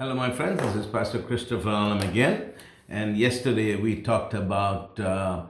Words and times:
Hello, 0.00 0.14
my 0.14 0.30
friends. 0.30 0.62
This 0.62 0.76
is 0.76 0.86
Pastor 0.86 1.18
Christopher 1.18 1.70
Alam 1.70 1.98
again. 2.02 2.52
And 2.88 3.16
yesterday 3.16 3.74
we 3.74 4.00
talked 4.00 4.32
about 4.32 5.00
uh, 5.00 5.46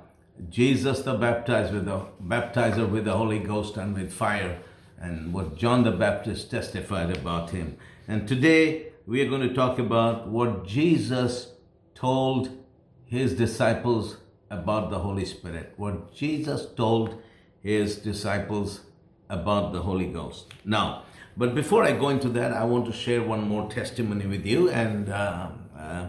Jesus, 0.48 1.02
the 1.02 1.12
baptized 1.12 1.74
with 1.74 1.84
the 1.84 2.06
baptizer 2.27 2.88
with 2.88 3.04
the 3.04 3.14
Holy 3.14 3.40
Ghost 3.40 3.76
and 3.76 3.95
with 3.95 4.11
fire, 4.11 4.58
and 4.98 5.34
what 5.34 5.58
John 5.58 5.84
the 5.84 5.90
Baptist 5.90 6.50
testified 6.50 7.14
about 7.14 7.50
him. 7.50 7.76
And 8.08 8.26
today 8.26 8.87
we 9.06 9.21
are 9.21 9.29
going 9.29 9.46
to 9.46 9.54
talk 9.54 9.79
about 9.79 10.29
what 10.29 10.67
Jesus 10.67 11.53
told 11.95 12.49
his 13.05 13.35
disciples 13.35 14.17
about 14.49 14.89
the 14.89 15.01
Holy 15.01 15.27
Spirit. 15.27 15.75
What 15.77 16.15
Jesus 16.15 16.65
told 16.75 17.21
his 17.62 17.96
disciples 17.96 18.80
about 19.29 19.75
the 19.75 19.83
Holy 19.83 20.07
Ghost. 20.07 20.46
Now, 20.65 21.03
but 21.39 21.55
before 21.55 21.84
I 21.84 21.93
go 21.93 22.09
into 22.09 22.29
that, 22.30 22.52
I 22.52 22.64
want 22.64 22.86
to 22.86 22.93
share 22.93 23.23
one 23.23 23.48
more 23.48 23.70
testimony 23.70 24.27
with 24.27 24.45
you 24.45 24.70
and 24.70 25.09
uh, 25.09 25.50
uh, 25.79 26.09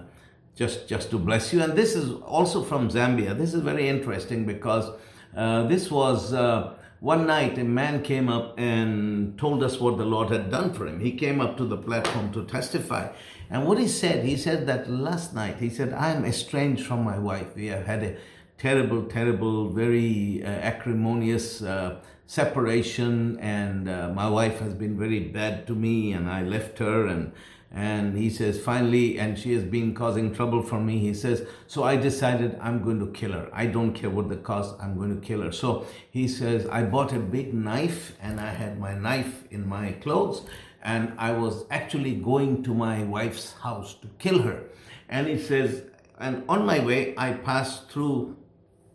just, 0.55 0.87
just 0.87 1.11
to 1.11 1.19
bless 1.19 1.53
you. 1.53 1.61
And 1.61 1.73
this 1.73 1.95
is 1.95 2.19
also 2.23 2.63
from 2.63 2.89
Zambia. 2.89 3.37
This 3.37 3.53
is 3.53 3.61
very 3.61 3.87
interesting 3.87 4.47
because 4.47 4.91
uh, 5.37 5.67
this 5.67 5.91
was 5.91 6.33
uh, 6.33 6.73
one 6.99 7.27
night 7.27 7.59
a 7.59 7.63
man 7.63 8.01
came 8.01 8.27
up 8.27 8.59
and 8.59 9.37
told 9.37 9.61
us 9.61 9.79
what 9.79 9.97
the 9.97 10.05
Lord 10.05 10.31
had 10.31 10.49
done 10.49 10.73
for 10.73 10.87
him. 10.87 10.99
He 10.99 11.11
came 11.11 11.39
up 11.39 11.57
to 11.57 11.65
the 11.65 11.77
platform 11.77 12.33
to 12.33 12.43
testify. 12.45 13.09
And 13.51 13.67
what 13.67 13.77
he 13.77 13.87
said, 13.87 14.25
he 14.25 14.35
said 14.35 14.65
that 14.65 14.89
last 14.89 15.35
night, 15.35 15.57
he 15.57 15.69
said, 15.69 15.93
I 15.93 16.09
am 16.09 16.25
estranged 16.25 16.87
from 16.87 17.03
my 17.03 17.19
wife. 17.19 17.55
We 17.55 17.67
have 17.67 17.85
had 17.85 18.03
a 18.03 18.17
terrible, 18.59 19.03
terrible, 19.03 19.69
very 19.69 20.43
uh, 20.43 20.47
acrimonious 20.47 21.61
uh, 21.61 21.95
separation, 22.27 23.39
and 23.39 23.89
uh, 23.89 24.09
my 24.09 24.29
wife 24.29 24.59
has 24.59 24.73
been 24.73 24.99
very 24.99 25.19
bad 25.19 25.65
to 25.65 25.73
me, 25.73 26.11
and 26.11 26.29
I 26.29 26.43
left 26.43 26.77
her, 26.79 27.07
and 27.07 27.31
and 27.71 28.17
he 28.17 28.31
says 28.31 28.59
finally, 28.59 29.19
and 29.19 29.37
she 29.37 29.53
has 29.53 29.63
been 29.63 29.93
causing 29.93 30.33
trouble 30.33 30.63
for 30.63 30.79
me. 30.79 30.97
He 30.97 31.13
says, 31.13 31.45
so 31.67 31.83
I 31.83 31.97
decided 31.97 32.57
I'm 32.59 32.81
going 32.81 32.99
to 32.99 33.11
kill 33.11 33.31
her. 33.33 33.47
I 33.53 33.67
don't 33.67 33.93
care 33.93 34.09
what 34.09 34.27
the 34.27 34.37
cost. 34.37 34.73
I'm 34.81 34.97
going 34.97 35.13
to 35.13 35.21
kill 35.27 35.43
her. 35.43 35.51
So 35.51 35.85
he 36.09 36.27
says 36.27 36.65
I 36.65 36.81
bought 36.81 37.13
a 37.13 37.19
big 37.19 37.53
knife, 37.53 38.15
and 38.21 38.39
I 38.39 38.51
had 38.51 38.79
my 38.79 38.95
knife 38.95 39.43
in 39.51 39.67
my 39.67 39.91
clothes, 39.93 40.41
and 40.81 41.13
I 41.19 41.31
was 41.31 41.65
actually 41.69 42.15
going 42.15 42.63
to 42.63 42.73
my 42.73 43.03
wife's 43.03 43.53
house 43.53 43.93
to 44.01 44.07
kill 44.17 44.41
her. 44.41 44.63
And 45.07 45.27
he 45.27 45.37
says, 45.37 45.83
and 46.19 46.43
on 46.49 46.65
my 46.65 46.79
way, 46.83 47.13
I 47.17 47.33
passed 47.33 47.89
through 47.91 48.35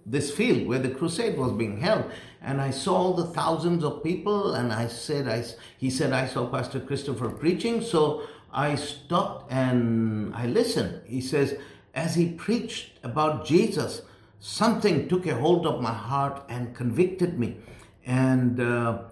this 0.06 0.30
field 0.30 0.66
where 0.66 0.78
the 0.78 0.90
crusade 0.90 1.38
was 1.38 1.52
being 1.52 1.80
held. 1.80 2.10
And 2.42 2.60
i 2.60 2.70
saw 2.70 2.94
all 2.94 3.14
the 3.14 3.26
thousands 3.26 3.84
of 3.84 4.02
people 4.02 4.54
and 4.54 4.72
i 4.72 4.86
said 4.86 5.26
i 5.28 5.42
he 5.78 5.88
said 5.88 6.12
i 6.12 6.26
saw 6.26 6.46
pastor 6.46 6.80
christopher 6.80 7.30
preaching. 7.30 7.80
So 7.80 8.22
i 8.52 8.74
stopped 8.74 9.50
and 9.50 10.34
i 10.34 10.46
listened. 10.46 11.00
He 11.06 11.20
says 11.20 11.56
as 11.94 12.14
he 12.14 12.32
preached 12.32 12.98
about 13.02 13.46
jesus 13.46 14.02
something 14.40 15.08
took 15.08 15.26
a 15.26 15.34
hold 15.34 15.66
of 15.66 15.80
my 15.80 15.92
heart 15.92 16.44
and 16.50 16.74
convicted 16.74 17.38
me. 17.38 17.56
And 18.04 18.60
uh, 18.60 19.04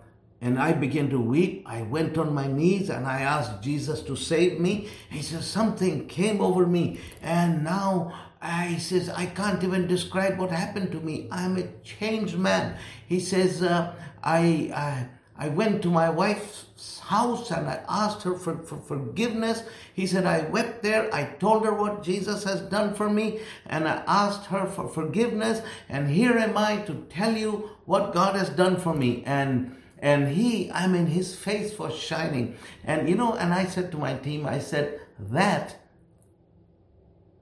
and 0.42 0.58
I 0.58 0.72
began 0.72 1.08
to 1.10 1.20
weep. 1.20 1.62
I 1.66 1.82
went 1.82 2.18
on 2.18 2.34
my 2.34 2.48
knees 2.48 2.90
and 2.90 3.06
I 3.06 3.22
asked 3.22 3.62
Jesus 3.62 4.02
to 4.02 4.16
save 4.16 4.58
me. 4.58 4.88
He 5.08 5.22
says, 5.22 5.46
Something 5.46 6.08
came 6.08 6.40
over 6.40 6.66
me, 6.66 6.98
and 7.22 7.62
now 7.62 8.12
I, 8.42 8.66
he 8.66 8.80
says, 8.80 9.08
I 9.08 9.26
can't 9.26 9.62
even 9.62 9.86
describe 9.86 10.38
what 10.38 10.50
happened 10.50 10.90
to 10.92 11.00
me. 11.00 11.28
I'm 11.30 11.56
a 11.56 11.68
changed 11.84 12.36
man. 12.36 12.76
He 13.06 13.20
says, 13.20 13.62
uh, 13.62 13.94
I, 14.22 14.72
I, 14.74 15.08
I 15.38 15.48
went 15.48 15.80
to 15.82 15.88
my 15.88 16.10
wife's 16.10 16.98
house 17.00 17.52
and 17.52 17.68
I 17.68 17.80
asked 17.88 18.22
her 18.22 18.34
for, 18.34 18.58
for 18.58 18.78
forgiveness. 18.78 19.62
He 19.94 20.06
said, 20.06 20.26
I 20.26 20.42
wept 20.42 20.82
there. 20.82 21.12
I 21.14 21.24
told 21.24 21.64
her 21.64 21.72
what 21.72 22.02
Jesus 22.02 22.42
has 22.42 22.60
done 22.62 22.94
for 22.94 23.08
me 23.08 23.40
and 23.66 23.86
I 23.86 24.02
asked 24.08 24.46
her 24.46 24.66
for 24.66 24.88
forgiveness. 24.88 25.62
And 25.88 26.10
here 26.10 26.36
am 26.36 26.58
I 26.58 26.78
to 26.82 27.06
tell 27.08 27.36
you 27.36 27.70
what 27.84 28.12
God 28.12 28.34
has 28.34 28.50
done 28.50 28.76
for 28.76 28.94
me. 28.94 29.22
And 29.24 29.76
and 29.98 30.26
he, 30.30 30.68
I 30.72 30.88
mean, 30.88 31.06
his 31.06 31.36
face 31.36 31.78
was 31.78 31.96
shining. 31.96 32.56
And 32.82 33.08
you 33.08 33.14
know, 33.14 33.34
and 33.34 33.54
I 33.54 33.66
said 33.66 33.92
to 33.92 33.98
my 33.98 34.14
team, 34.14 34.46
I 34.46 34.58
said, 34.58 35.00
that 35.30 35.76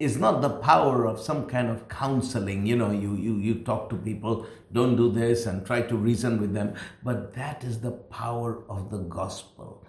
is 0.00 0.16
not 0.16 0.40
the 0.40 0.48
power 0.48 1.06
of 1.06 1.20
some 1.20 1.46
kind 1.46 1.68
of 1.68 1.88
counseling. 1.88 2.66
You 2.66 2.74
know, 2.74 2.90
you, 2.90 3.14
you, 3.14 3.36
you 3.36 3.54
talk 3.56 3.90
to 3.90 3.96
people, 3.96 4.46
don't 4.72 4.96
do 4.96 5.12
this, 5.12 5.44
and 5.44 5.64
try 5.64 5.82
to 5.82 5.96
reason 5.96 6.40
with 6.40 6.54
them. 6.54 6.74
But 7.04 7.34
that 7.34 7.62
is 7.62 7.80
the 7.80 7.92
power 7.92 8.64
of 8.68 8.90
the 8.90 8.98
gospel. 8.98 9.84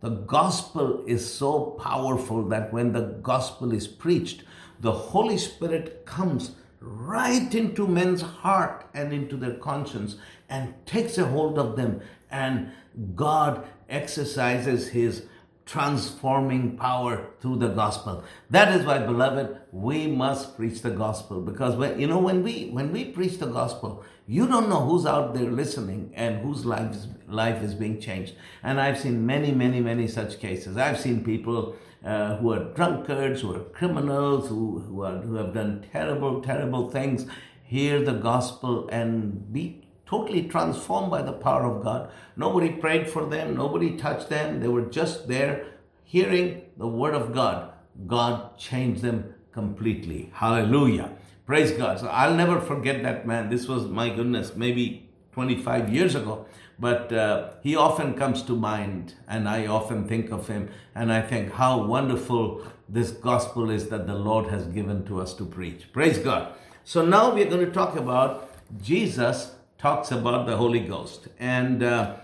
The 0.00 0.10
gospel 0.10 1.04
is 1.06 1.32
so 1.32 1.78
powerful 1.82 2.46
that 2.48 2.72
when 2.72 2.92
the 2.92 3.16
gospel 3.22 3.72
is 3.72 3.86
preached, 3.86 4.42
the 4.80 4.92
Holy 4.92 5.38
Spirit 5.38 6.04
comes 6.04 6.56
right 6.80 7.54
into 7.54 7.86
men's 7.86 8.20
heart 8.20 8.86
and 8.92 9.12
into 9.12 9.36
their 9.36 9.54
conscience 9.54 10.16
and 10.50 10.74
takes 10.84 11.16
a 11.16 11.24
hold 11.24 11.58
of 11.58 11.76
them, 11.76 12.00
and 12.30 12.70
God 13.14 13.66
exercises 13.88 14.88
His 14.88 15.26
transforming 15.66 16.76
power 16.76 17.26
through 17.40 17.56
the 17.56 17.68
gospel. 17.68 18.22
That 18.50 18.78
is 18.78 18.84
why 18.84 18.98
beloved 18.98 19.56
we 19.72 20.06
must 20.06 20.56
preach 20.56 20.82
the 20.82 20.90
gospel. 20.90 21.40
Because 21.40 21.76
when, 21.76 21.98
you 21.98 22.06
know 22.06 22.18
when 22.18 22.42
we 22.42 22.68
when 22.70 22.92
we 22.92 23.06
preach 23.06 23.38
the 23.38 23.46
gospel 23.46 24.04
you 24.26 24.46
don't 24.46 24.70
know 24.70 24.80
who's 24.80 25.04
out 25.04 25.34
there 25.34 25.50
listening 25.50 26.10
and 26.14 26.38
whose 26.38 26.64
life 26.64 26.92
is, 26.92 27.08
life 27.28 27.62
is 27.62 27.74
being 27.74 28.00
changed. 28.00 28.34
And 28.62 28.80
i've 28.80 28.98
seen 28.98 29.26
many 29.26 29.52
many 29.52 29.80
many 29.80 30.08
such 30.08 30.38
cases. 30.38 30.76
I've 30.76 30.98
seen 30.98 31.24
people 31.24 31.76
uh, 32.04 32.36
who 32.36 32.52
are 32.52 32.72
drunkards 32.74 33.40
who 33.42 33.54
are 33.54 33.60
criminals 33.60 34.48
who, 34.48 34.80
who, 34.80 35.02
are, 35.02 35.18
who 35.18 35.34
have 35.34 35.54
done 35.54 35.86
terrible 35.92 36.42
terrible 36.42 36.90
things 36.90 37.26
hear 37.62 38.02
the 38.02 38.12
gospel 38.12 38.88
and 38.88 39.52
be 39.52 39.83
totally 40.14 40.44
transformed 40.54 41.10
by 41.10 41.22
the 41.22 41.32
power 41.32 41.64
of 41.64 41.82
God. 41.82 42.10
Nobody 42.36 42.70
prayed 42.70 43.08
for 43.08 43.26
them, 43.26 43.56
nobody 43.56 43.96
touched 43.96 44.28
them. 44.28 44.60
They 44.60 44.68
were 44.68 44.88
just 45.00 45.26
there 45.28 45.66
hearing 46.04 46.62
the 46.76 46.86
word 46.86 47.14
of 47.14 47.32
God. 47.34 47.72
God 48.06 48.56
changed 48.56 49.02
them 49.02 49.34
completely. 49.52 50.30
Hallelujah. 50.34 51.10
Praise 51.46 51.72
God. 51.72 51.98
So 52.00 52.06
I'll 52.06 52.34
never 52.34 52.60
forget 52.60 53.02
that 53.02 53.26
man. 53.26 53.50
This 53.50 53.66
was, 53.66 53.86
my 53.86 54.08
goodness, 54.08 54.54
maybe 54.54 55.08
25 55.32 55.92
years 55.92 56.14
ago. 56.14 56.46
But 56.78 57.12
uh, 57.12 57.50
he 57.62 57.76
often 57.76 58.14
comes 58.14 58.42
to 58.42 58.56
mind, 58.56 59.14
and 59.28 59.48
I 59.48 59.66
often 59.66 60.08
think 60.08 60.32
of 60.32 60.48
him, 60.48 60.70
and 60.94 61.12
I 61.12 61.22
think 61.22 61.52
how 61.52 61.84
wonderful 61.84 62.66
this 62.88 63.10
gospel 63.10 63.70
is 63.70 63.88
that 63.90 64.06
the 64.06 64.14
Lord 64.14 64.48
has 64.48 64.66
given 64.66 65.04
to 65.06 65.20
us 65.20 65.34
to 65.34 65.44
preach. 65.44 65.92
Praise 65.92 66.18
God. 66.18 66.52
So 66.84 67.04
now 67.04 67.32
we're 67.32 67.50
going 67.54 67.64
to 67.64 67.72
talk 67.72 67.96
about 67.96 68.50
Jesus 68.82 69.54
talks 69.84 70.10
about 70.10 70.46
the 70.46 70.56
Holy 70.56 70.80
Ghost. 70.80 71.28
And 71.38 71.82
uh, 71.82 72.16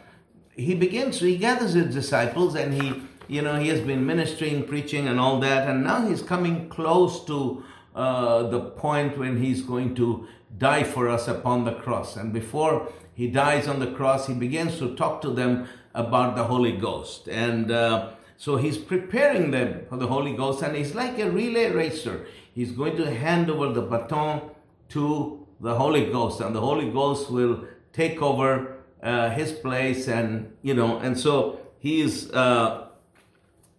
he 0.56 0.74
begins, 0.74 1.20
he 1.20 1.36
gathers 1.36 1.74
his 1.74 1.94
disciples 1.94 2.54
and 2.54 2.72
he, 2.72 3.02
you 3.28 3.42
know, 3.42 3.56
he 3.56 3.68
has 3.68 3.80
been 3.80 4.06
ministering, 4.06 4.66
preaching, 4.66 5.06
and 5.06 5.20
all 5.20 5.38
that. 5.40 5.68
And 5.68 5.84
now 5.84 6.08
he's 6.08 6.22
coming 6.22 6.70
close 6.70 7.22
to 7.26 7.62
uh, 7.94 8.44
the 8.44 8.60
point 8.60 9.18
when 9.18 9.42
he's 9.42 9.60
going 9.60 9.94
to 9.96 10.26
die 10.56 10.84
for 10.84 11.06
us 11.06 11.28
upon 11.28 11.64
the 11.64 11.74
cross. 11.74 12.16
And 12.16 12.32
before 12.32 12.90
he 13.12 13.28
dies 13.28 13.68
on 13.68 13.78
the 13.78 13.92
cross, 13.92 14.26
he 14.26 14.32
begins 14.32 14.78
to 14.78 14.96
talk 14.96 15.20
to 15.20 15.28
them 15.28 15.68
about 15.94 16.36
the 16.36 16.44
Holy 16.44 16.72
Ghost. 16.72 17.28
And 17.28 17.70
uh, 17.70 18.12
so 18.38 18.56
he's 18.56 18.78
preparing 18.78 19.50
them 19.50 19.84
for 19.90 19.98
the 19.98 20.06
Holy 20.06 20.34
Ghost, 20.34 20.62
and 20.62 20.74
he's 20.74 20.94
like 20.94 21.18
a 21.18 21.30
relay 21.30 21.70
racer. 21.70 22.24
He's 22.54 22.72
going 22.72 22.96
to 22.96 23.14
hand 23.14 23.50
over 23.50 23.70
the 23.70 23.82
baton 23.82 24.50
to 24.94 25.46
the 25.60 25.74
Holy 25.74 26.10
Ghost, 26.10 26.40
and 26.40 26.54
the 26.54 26.60
Holy 26.60 26.90
Ghost 26.90 27.30
will 27.30 27.64
take 27.92 28.22
over 28.22 28.76
uh, 29.02 29.30
his 29.30 29.52
place, 29.52 30.08
and 30.08 30.52
you 30.62 30.74
know, 30.74 30.98
and 30.98 31.18
so 31.18 31.60
he 31.78 32.00
is 32.00 32.30
uh, 32.32 32.88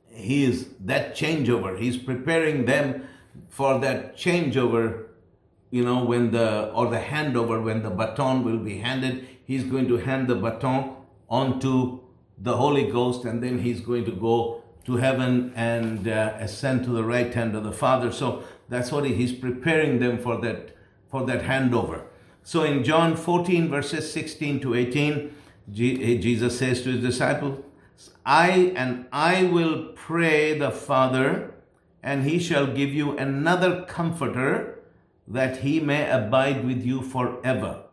he 0.10 0.44
is 0.44 0.70
that 0.82 1.16
changeover. 1.16 1.80
He's 1.80 1.98
preparing 1.98 2.66
them 2.66 3.08
for 3.50 3.80
that 3.80 4.18
changeover. 4.18 5.06
You 5.70 5.84
know, 5.84 6.04
when 6.04 6.32
the 6.32 6.70
or 6.74 6.90
the 6.90 7.00
handover 7.00 7.64
when 7.64 7.82
the 7.82 7.90
baton 7.90 8.44
will 8.44 8.58
be 8.58 8.80
handed, 8.80 9.28
he's 9.46 9.64
going 9.64 9.88
to 9.88 9.98
hand 9.98 10.28
the 10.28 10.36
baton 10.36 10.96
onto 11.30 12.02
the 12.38 12.58
Holy 12.58 12.90
Ghost, 12.90 13.26
and 13.26 13.42
then 13.42 13.60
he's 13.60 13.82
going 13.82 14.06
to 14.06 14.12
go 14.12 14.64
to 14.86 14.98
heaven 14.98 15.54
and 15.56 16.08
uh, 16.08 16.34
ascend 16.40 16.84
to 16.84 16.90
the 16.90 17.04
right 17.04 17.34
hand 17.34 17.56
of 17.56 17.64
the 17.64 17.72
Father. 17.72 18.12
So 18.12 18.44
that's 18.68 18.92
what 18.92 19.06
he, 19.06 19.14
he's 19.14 19.32
preparing 19.32 20.00
them 20.00 20.18
for 20.18 20.42
that 20.42 20.76
for 21.12 21.26
that 21.26 21.44
handover. 21.44 22.06
So 22.42 22.64
in 22.64 22.84
John 22.84 23.16
14, 23.16 23.70
verses 23.70 24.12
16 24.12 24.62
to 24.62 24.74
18, 24.74 25.36
eh, 25.78 26.18
Jesus 26.18 26.58
says 26.58 26.82
to 26.84 26.92
his 26.92 27.02
disciples, 27.02 27.64
I 28.26 28.74
and 28.76 29.06
I 29.12 29.44
will 29.44 29.90
pray 29.94 30.58
the 30.58 30.72
Father, 30.72 31.54
and 32.02 32.24
he 32.24 32.40
shall 32.40 32.66
give 32.66 32.94
you 32.94 33.18
another 33.18 33.84
comforter, 33.84 34.80
that 35.28 35.58
he 35.58 35.80
may 35.80 36.10
abide 36.10 36.66
with 36.66 36.84
you 36.84 37.02
forever. 37.02 37.84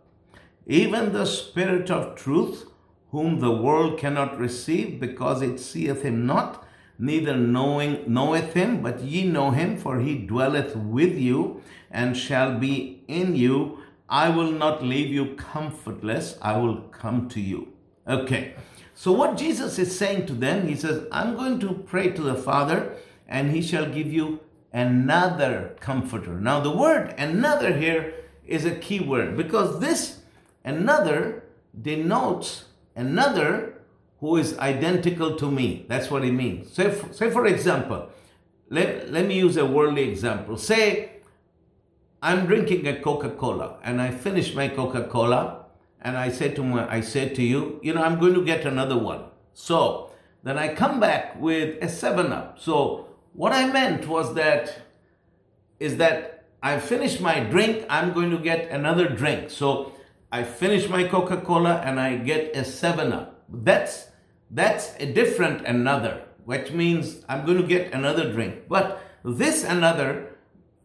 Even 0.67 1.13
the 1.13 1.27
Spirit 1.27 1.91
of 1.91 2.15
truth, 2.15 2.65
whom 3.11 3.41
the 3.41 3.51
world 3.51 3.99
cannot 3.99 4.39
receive 4.39 5.01
because 5.01 5.43
it 5.43 5.59
seeth 5.59 6.03
him 6.03 6.27
not, 6.27 6.67
neither 6.99 7.37
knowing 7.37 8.03
knoweth 8.07 8.55
him, 8.55 8.83
but 8.83 9.01
ye 9.01 9.25
know 9.25 9.51
him, 9.51 9.77
for 9.77 10.01
he 10.01 10.19
dwelleth 10.19 10.75
with 10.77 11.17
you 11.17 11.63
and 11.91 12.17
shall 12.17 12.59
be 12.59 13.03
in 13.09 13.37
you. 13.37 13.79
I 14.09 14.31
will 14.31 14.51
not 14.51 14.83
leave 14.83 15.09
you 15.09 15.35
comfortless, 15.37 16.39
I 16.41 16.57
will 16.57 16.83
come 16.91 17.29
to 17.31 17.41
you. 17.41 17.69
Okay. 18.07 18.55
So 18.95 19.13
what 19.13 19.37
Jesus 19.37 19.79
is 19.79 19.97
saying 19.97 20.27
to 20.27 20.33
them, 20.33 20.67
he 20.67 20.75
says, 20.75 21.07
I'm 21.13 21.37
going 21.37 21.61
to 21.61 21.73
pray 21.73 22.11
to 22.11 22.23
the 22.23 22.35
Father, 22.35 22.97
and 23.29 23.53
he 23.53 23.63
shall 23.63 23.87
give 23.87 24.13
you 24.13 24.41
another 24.73 25.77
comforter. 25.81 26.33
Now 26.33 26.61
the 26.61 26.77
word 26.77 27.15
another 27.19 27.77
here 27.77 28.15
is 28.47 28.65
a 28.65 28.75
key 28.75 29.01
word 29.01 29.37
because 29.37 29.81
this 29.81 30.21
another 30.65 31.45
denotes 31.81 32.65
another 32.97 33.78
who 34.21 34.37
is 34.37 34.59
identical 34.59 35.37
to 35.37 35.51
me. 35.51 35.87
That's 35.89 36.11
what 36.11 36.25
it 36.25 36.33
means. 36.33 36.73
Say, 36.73 37.01
say 37.13 37.31
for 37.31 37.47
example, 37.47 38.09
let, 38.69 39.11
let 39.11 39.27
me 39.27 39.39
use 39.39 39.57
a 39.57 39.65
worldly 39.65 40.09
example. 40.09 40.57
Say 40.57 41.13
I'm 42.21 42.47
drinking 42.47 42.87
a 42.89 43.01
Coca-Cola 43.01 43.79
and 43.85 44.03
I 44.03 44.11
finish 44.11 44.55
my 44.55 44.69
Coca-Cola 44.69 45.67
and 46.01 46.17
I 46.17 46.31
say 46.31 46.51
to 46.51 46.63
my, 46.65 46.91
I 46.93 47.01
say 47.01 47.29
to 47.29 47.43
you, 47.43 47.81
you 47.83 47.95
know, 47.95 48.03
I'm 48.03 48.19
going 48.19 48.35
to 48.35 48.45
get 48.45 48.67
another 48.67 48.99
one. 48.99 49.25
So 49.55 50.11
then 50.43 50.59
I 50.59 50.75
come 50.75 50.99
back 50.99 51.41
with 51.41 51.83
a 51.83 51.89
seven 51.89 52.33
up. 52.33 52.59
So 52.59 53.09
what 53.35 53.53
I 53.53 53.71
meant 53.71 54.09
was 54.09 54.35
that 54.35 54.83
is 55.79 55.97
that 55.99 56.47
I 56.61 56.81
finish 56.81 57.21
my 57.21 57.39
drink, 57.39 57.87
I'm 57.89 58.13
going 58.13 58.31
to 58.31 58.39
get 58.39 58.69
another 58.71 59.09
drink. 59.09 59.51
So 59.51 59.93
I 60.33 60.43
finish 60.43 60.89
my 60.89 61.07
Coca-Cola 61.07 61.83
and 61.85 62.01
I 62.01 62.17
get 62.17 62.57
a 62.57 62.65
seven 62.65 63.13
up. 63.13 63.38
That's 63.49 64.09
that's 64.51 64.95
a 64.99 65.07
different 65.07 65.67
another, 65.67 66.23
which 66.45 66.73
means 66.73 67.25
I'm 67.29 67.45
going 67.45 67.59
to 67.59 67.67
get 67.67 67.93
another 67.93 68.33
drink. 68.33 68.69
But 68.69 69.01
this 69.25 69.65
another 69.65 70.37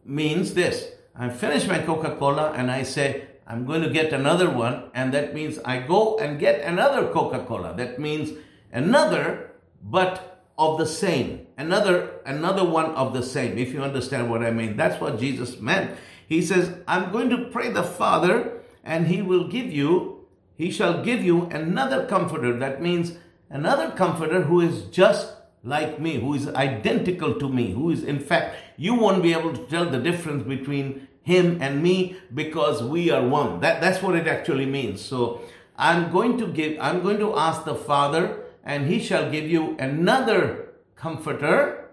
means 0.04 0.54
this. 0.54 0.90
I 1.16 1.28
finish 1.28 1.66
my 1.66 1.78
Coca-Cola 1.78 2.52
and 2.52 2.70
I 2.70 2.82
say, 2.82 3.28
I'm 3.46 3.64
going 3.64 3.82
to 3.82 3.90
get 3.90 4.12
another 4.12 4.50
one. 4.50 4.90
And 4.94 5.14
that 5.14 5.34
means 5.34 5.58
I 5.64 5.78
go 5.78 6.18
and 6.18 6.38
get 6.38 6.60
another 6.60 7.10
Coca-Cola. 7.12 7.74
That 7.76 7.98
means 7.98 8.36
another, 8.72 9.52
but 9.82 10.42
of 10.58 10.78
the 10.78 10.86
same. 10.86 11.46
Another, 11.56 12.20
another 12.26 12.64
one 12.64 12.94
of 12.94 13.12
the 13.12 13.22
same, 13.22 13.58
if 13.58 13.72
you 13.72 13.82
understand 13.82 14.30
what 14.30 14.42
I 14.42 14.50
mean. 14.50 14.76
That's 14.76 15.00
what 15.00 15.18
Jesus 15.18 15.60
meant. 15.60 15.96
He 16.26 16.42
says, 16.42 16.74
I'm 16.88 17.12
going 17.12 17.30
to 17.30 17.46
pray 17.46 17.70
the 17.70 17.82
Father 17.82 18.62
and 18.82 19.06
he 19.06 19.22
will 19.22 19.48
give 19.48 19.72
you, 19.72 20.13
he 20.56 20.70
shall 20.70 21.02
give 21.02 21.22
you 21.22 21.46
another 21.46 22.06
comforter. 22.06 22.56
That 22.58 22.80
means 22.80 23.16
another 23.50 23.90
comforter 23.90 24.42
who 24.42 24.60
is 24.60 24.84
just 24.84 25.32
like 25.62 25.98
me, 25.98 26.20
who 26.20 26.34
is 26.34 26.48
identical 26.48 27.34
to 27.38 27.48
me, 27.48 27.72
who 27.72 27.90
is, 27.90 28.04
in 28.04 28.20
fact, 28.20 28.56
you 28.76 28.94
won't 28.94 29.22
be 29.22 29.32
able 29.32 29.52
to 29.52 29.66
tell 29.66 29.88
the 29.88 29.98
difference 29.98 30.46
between 30.46 31.08
him 31.22 31.58
and 31.60 31.82
me 31.82 32.16
because 32.34 32.82
we 32.82 33.10
are 33.10 33.26
one. 33.26 33.60
That, 33.60 33.80
that's 33.80 34.02
what 34.02 34.14
it 34.14 34.26
actually 34.26 34.66
means. 34.66 35.00
So 35.00 35.40
I'm 35.76 36.12
going 36.12 36.38
to 36.38 36.46
give, 36.46 36.78
I'm 36.80 37.02
going 37.02 37.18
to 37.18 37.36
ask 37.36 37.64
the 37.64 37.74
Father, 37.74 38.44
and 38.62 38.86
he 38.86 39.00
shall 39.00 39.30
give 39.30 39.48
you 39.50 39.76
another 39.78 40.74
comforter, 40.96 41.90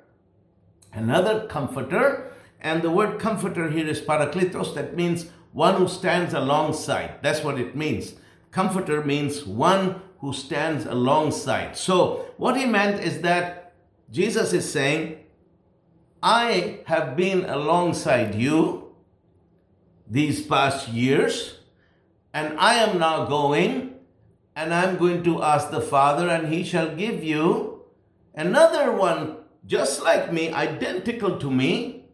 another 0.94 1.48
comforter. 1.48 2.34
And 2.60 2.82
the 2.82 2.92
word 2.92 3.20
comforter 3.20 3.70
here 3.70 3.88
is 3.88 4.02
parakletos, 4.02 4.76
that 4.76 4.96
means 4.96 5.28
one 5.54 5.76
who 5.76 5.88
stands 5.88 6.34
alongside. 6.34 7.16
That's 7.22 7.44
what 7.44 7.60
it 7.60 7.76
means. 7.76 8.14
Comforter 8.52 9.04
means 9.04 9.46
one 9.46 10.02
who 10.20 10.34
stands 10.34 10.86
alongside. 10.86 11.76
So, 11.76 12.28
what 12.38 12.58
he 12.58 12.66
meant 12.66 13.02
is 13.02 13.22
that 13.22 13.74
Jesus 14.12 14.54
is 14.54 14.70
saying, 14.70 15.18
I 16.22 16.80
have 16.86 17.16
been 17.16 17.46
alongside 17.46 18.36
you 18.36 18.94
these 20.08 20.46
past 20.46 20.90
years, 20.90 21.60
and 22.34 22.60
I 22.60 22.76
am 22.76 23.00
now 23.00 23.26
going, 23.26 23.96
and 24.56 24.74
I'm 24.74 24.98
going 24.98 25.24
to 25.24 25.42
ask 25.42 25.72
the 25.72 25.82
Father, 25.82 26.28
and 26.28 26.54
He 26.54 26.64
shall 26.64 26.94
give 26.96 27.24
you 27.24 27.84
another 28.36 28.92
one 28.92 29.38
just 29.66 30.04
like 30.04 30.32
me, 30.34 30.52
identical 30.52 31.40
to 31.40 31.50
me, 31.50 32.06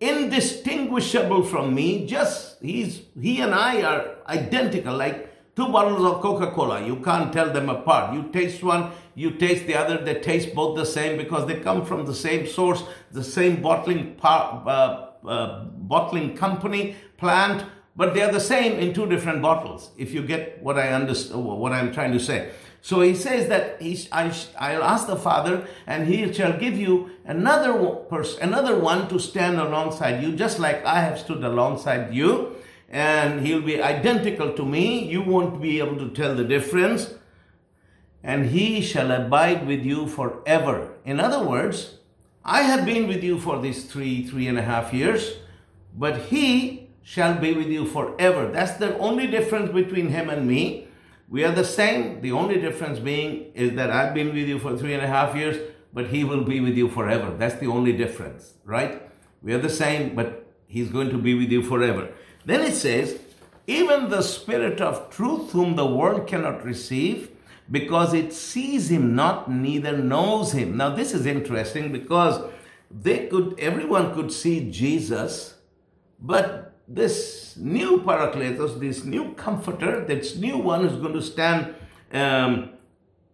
indistinguishable 0.00 1.42
from 1.42 1.74
me. 1.74 2.06
Just 2.06 2.62
he's 2.62 3.02
he 3.20 3.40
and 3.40 3.54
I 3.54 3.82
are 3.82 4.16
identical, 4.28 4.96
like 4.96 5.27
two 5.58 5.68
bottles 5.68 6.04
of 6.04 6.20
Coca-Cola. 6.20 6.86
You 6.86 6.96
can't 6.96 7.32
tell 7.32 7.52
them 7.52 7.68
apart. 7.68 8.14
You 8.14 8.30
taste 8.32 8.62
one, 8.62 8.92
you 9.16 9.32
taste 9.32 9.66
the 9.66 9.74
other. 9.74 9.98
They 9.98 10.20
taste 10.20 10.54
both 10.54 10.76
the 10.76 10.86
same 10.86 11.18
because 11.18 11.48
they 11.48 11.58
come 11.58 11.84
from 11.84 12.06
the 12.06 12.14
same 12.14 12.46
source, 12.46 12.84
the 13.10 13.24
same 13.24 13.60
bottling 13.60 14.14
par, 14.14 14.62
uh, 14.64 15.26
uh, 15.26 15.64
bottling 15.64 16.36
company 16.36 16.94
plant, 17.16 17.64
but 17.96 18.14
they 18.14 18.22
are 18.22 18.30
the 18.30 18.38
same 18.38 18.78
in 18.78 18.94
two 18.94 19.06
different 19.06 19.42
bottles. 19.42 19.90
If 19.98 20.14
you 20.14 20.22
get 20.22 20.62
what 20.62 20.78
I 20.78 20.90
understand, 20.90 21.44
what 21.44 21.72
I'm 21.72 21.92
trying 21.92 22.12
to 22.12 22.20
say. 22.20 22.50
So 22.80 23.00
he 23.00 23.16
says 23.16 23.48
that 23.48 23.82
he, 23.82 23.98
I, 24.12 24.32
I'll 24.60 24.84
ask 24.84 25.08
the 25.08 25.16
Father, 25.16 25.66
and 25.88 26.06
he 26.06 26.32
shall 26.32 26.56
give 26.56 26.78
you 26.78 27.10
another 27.24 27.96
person, 28.08 28.44
another 28.44 28.78
one 28.78 29.08
to 29.08 29.18
stand 29.18 29.58
alongside 29.58 30.22
you, 30.22 30.36
just 30.36 30.60
like 30.60 30.84
I 30.84 31.00
have 31.00 31.18
stood 31.18 31.42
alongside 31.42 32.14
you 32.14 32.54
and 32.88 33.46
he'll 33.46 33.62
be 33.62 33.82
identical 33.82 34.52
to 34.54 34.64
me. 34.64 35.04
You 35.04 35.22
won't 35.22 35.60
be 35.60 35.78
able 35.78 35.96
to 35.98 36.08
tell 36.10 36.34
the 36.34 36.44
difference. 36.44 37.14
And 38.22 38.46
he 38.46 38.80
shall 38.80 39.10
abide 39.10 39.66
with 39.66 39.84
you 39.84 40.06
forever. 40.06 40.94
In 41.04 41.20
other 41.20 41.46
words, 41.46 41.98
I 42.44 42.62
have 42.62 42.86
been 42.86 43.06
with 43.06 43.22
you 43.22 43.38
for 43.38 43.60
these 43.60 43.84
three, 43.84 44.26
three 44.26 44.48
and 44.48 44.58
a 44.58 44.62
half 44.62 44.92
years, 44.92 45.36
but 45.94 46.16
he 46.22 46.88
shall 47.02 47.38
be 47.38 47.52
with 47.52 47.68
you 47.68 47.86
forever. 47.86 48.50
That's 48.50 48.72
the 48.72 48.96
only 48.98 49.26
difference 49.26 49.70
between 49.70 50.08
him 50.08 50.30
and 50.30 50.46
me. 50.46 50.88
We 51.28 51.44
are 51.44 51.52
the 51.52 51.64
same. 51.64 52.22
The 52.22 52.32
only 52.32 52.58
difference 52.60 52.98
being 52.98 53.52
is 53.54 53.72
that 53.76 53.90
I've 53.90 54.14
been 54.14 54.28
with 54.28 54.48
you 54.48 54.58
for 54.58 54.76
three 54.76 54.94
and 54.94 55.02
a 55.02 55.06
half 55.06 55.36
years, 55.36 55.58
but 55.92 56.06
he 56.06 56.24
will 56.24 56.42
be 56.42 56.60
with 56.60 56.76
you 56.76 56.88
forever. 56.88 57.34
That's 57.36 57.56
the 57.56 57.66
only 57.66 57.92
difference, 57.92 58.54
right? 58.64 59.02
We 59.42 59.52
are 59.52 59.58
the 59.58 59.70
same, 59.70 60.14
but 60.14 60.46
he's 60.66 60.88
going 60.88 61.10
to 61.10 61.18
be 61.18 61.34
with 61.34 61.50
you 61.50 61.62
forever. 61.62 62.08
Then 62.48 62.62
it 62.62 62.76
says, 62.76 63.18
even 63.66 64.08
the 64.08 64.22
Spirit 64.22 64.80
of 64.80 65.10
truth, 65.10 65.52
whom 65.52 65.76
the 65.76 65.84
world 65.84 66.26
cannot 66.26 66.64
receive, 66.64 67.30
because 67.70 68.14
it 68.14 68.32
sees 68.32 68.90
him 68.90 69.14
not, 69.14 69.50
neither 69.50 69.98
knows 69.98 70.52
him. 70.52 70.78
Now, 70.78 70.88
this 70.88 71.12
is 71.12 71.26
interesting 71.26 71.92
because 71.92 72.40
they 72.90 73.26
could, 73.26 73.60
everyone 73.60 74.14
could 74.14 74.32
see 74.32 74.70
Jesus, 74.70 75.56
but 76.18 76.72
this 76.88 77.54
new 77.58 78.00
Paracletos, 78.00 78.80
this 78.80 79.04
new 79.04 79.34
comforter, 79.34 80.02
this 80.06 80.34
new 80.36 80.56
one 80.56 80.88
who's 80.88 80.98
going 80.98 81.12
to 81.12 81.20
stand 81.20 81.74
um, 82.14 82.70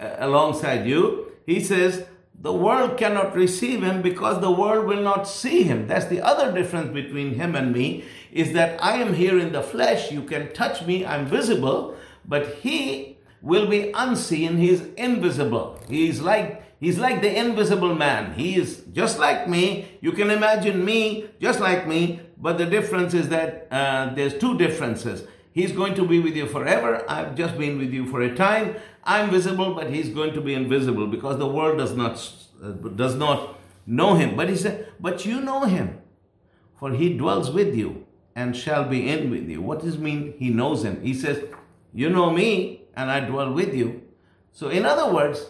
alongside 0.00 0.88
you, 0.88 1.30
he 1.46 1.60
says, 1.60 2.04
the 2.40 2.52
world 2.52 2.98
cannot 2.98 3.34
receive 3.34 3.82
him 3.82 4.02
because 4.02 4.40
the 4.40 4.50
world 4.50 4.86
will 4.86 5.02
not 5.02 5.26
see 5.28 5.62
him. 5.62 5.86
That's 5.86 6.06
the 6.06 6.20
other 6.20 6.52
difference 6.52 6.92
between 6.92 7.34
him 7.34 7.54
and 7.54 7.72
me 7.72 8.04
is 8.32 8.52
that 8.52 8.82
I 8.82 8.96
am 8.96 9.14
here 9.14 9.38
in 9.38 9.52
the 9.52 9.62
flesh. 9.62 10.10
You 10.10 10.22
can 10.22 10.52
touch 10.52 10.82
me. 10.82 11.06
I'm 11.06 11.26
visible, 11.26 11.96
but 12.26 12.56
he 12.56 13.18
will 13.40 13.66
be 13.66 13.92
unseen. 13.94 14.58
He's 14.58 14.82
invisible. 14.96 15.80
He's 15.88 16.20
like 16.20 16.64
He's 16.80 16.98
like 16.98 17.22
the 17.22 17.34
invisible 17.34 17.94
man. 17.94 18.34
He 18.34 18.56
is 18.56 18.82
just 18.92 19.18
like 19.18 19.48
me. 19.48 19.88
You 20.02 20.12
can 20.12 20.30
imagine 20.30 20.84
me 20.84 21.24
just 21.40 21.58
like 21.58 21.86
me, 21.86 22.20
but 22.36 22.58
the 22.58 22.66
difference 22.66 23.14
is 23.14 23.30
that 23.30 23.68
uh, 23.70 24.12
there's 24.14 24.36
two 24.36 24.58
differences. 24.58 25.26
He's 25.54 25.70
going 25.70 25.94
to 25.94 26.04
be 26.04 26.18
with 26.18 26.34
you 26.34 26.46
forever. 26.46 27.04
I've 27.08 27.36
just 27.36 27.56
been 27.56 27.78
with 27.78 27.92
you 27.92 28.06
for 28.06 28.20
a 28.22 28.34
time. 28.34 28.74
I'm 29.04 29.30
visible, 29.30 29.72
but 29.72 29.88
he's 29.88 30.08
going 30.08 30.34
to 30.34 30.40
be 30.40 30.52
invisible 30.52 31.06
because 31.06 31.38
the 31.38 31.46
world 31.46 31.78
does 31.78 31.94
not 31.94 32.14
uh, 32.62 32.72
does 33.02 33.14
not 33.14 33.56
know 33.86 34.14
him. 34.14 34.34
But 34.34 34.48
he 34.48 34.56
said, 34.56 34.88
"But 34.98 35.24
you 35.24 35.40
know 35.40 35.62
him, 35.62 36.00
for 36.76 36.90
he 36.90 37.16
dwells 37.16 37.52
with 37.52 37.72
you 37.76 38.04
and 38.34 38.56
shall 38.56 38.84
be 38.84 39.08
in 39.08 39.30
with 39.30 39.48
you." 39.48 39.62
What 39.62 39.82
does 39.82 39.96
mean? 39.96 40.34
He 40.38 40.50
knows 40.50 40.84
him. 40.84 41.00
He 41.02 41.14
says, 41.14 41.44
"You 41.92 42.10
know 42.10 42.30
me, 42.30 42.82
and 42.96 43.08
I 43.08 43.20
dwell 43.20 43.52
with 43.52 43.74
you." 43.74 44.02
So, 44.50 44.70
in 44.70 44.84
other 44.84 45.14
words, 45.14 45.46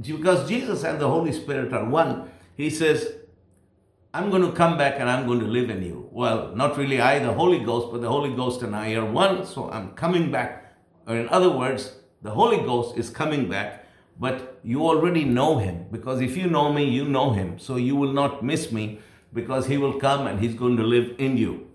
because 0.00 0.48
Jesus 0.48 0.82
and 0.82 1.00
the 1.00 1.08
Holy 1.08 1.32
Spirit 1.32 1.72
are 1.72 1.84
one, 1.84 2.28
he 2.56 2.70
says, 2.70 3.14
I'm 4.14 4.28
going 4.28 4.42
to 4.42 4.52
come 4.52 4.76
back 4.76 5.00
and 5.00 5.08
I'm 5.08 5.26
going 5.26 5.40
to 5.40 5.46
live 5.46 5.70
in 5.70 5.82
you. 5.82 6.08
Well, 6.12 6.54
not 6.54 6.76
really 6.76 7.00
I, 7.00 7.18
the 7.18 7.32
Holy 7.32 7.60
Ghost, 7.60 7.88
but 7.90 8.02
the 8.02 8.08
Holy 8.08 8.34
Ghost 8.34 8.60
and 8.62 8.76
I 8.76 8.92
are 8.94 9.06
one, 9.06 9.46
so 9.46 9.70
I'm 9.70 9.92
coming 9.92 10.30
back. 10.30 10.76
Or 11.06 11.16
in 11.16 11.28
other 11.30 11.50
words, 11.50 11.96
the 12.20 12.30
Holy 12.30 12.58
Ghost 12.58 12.98
is 12.98 13.08
coming 13.08 13.48
back, 13.48 13.86
but 14.20 14.60
you 14.62 14.82
already 14.82 15.24
know 15.24 15.58
him 15.58 15.86
because 15.90 16.20
if 16.20 16.36
you 16.36 16.46
know 16.46 16.70
me, 16.72 16.84
you 16.84 17.06
know 17.06 17.32
him. 17.32 17.58
So 17.58 17.76
you 17.76 17.96
will 17.96 18.12
not 18.12 18.44
miss 18.44 18.70
me 18.70 19.00
because 19.32 19.66
he 19.66 19.78
will 19.78 19.98
come 19.98 20.26
and 20.26 20.38
he's 20.40 20.54
going 20.54 20.76
to 20.76 20.82
live 20.82 21.14
in 21.18 21.38
you. 21.38 21.68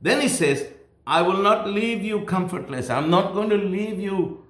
Then 0.00 0.22
he 0.22 0.28
says, 0.28 0.66
I 1.06 1.20
will 1.20 1.42
not 1.42 1.68
leave 1.68 2.02
you 2.02 2.24
comfortless. 2.24 2.88
I'm 2.88 3.10
not 3.10 3.34
going 3.34 3.50
to 3.50 3.56
leave 3.56 4.00
you 4.00 4.44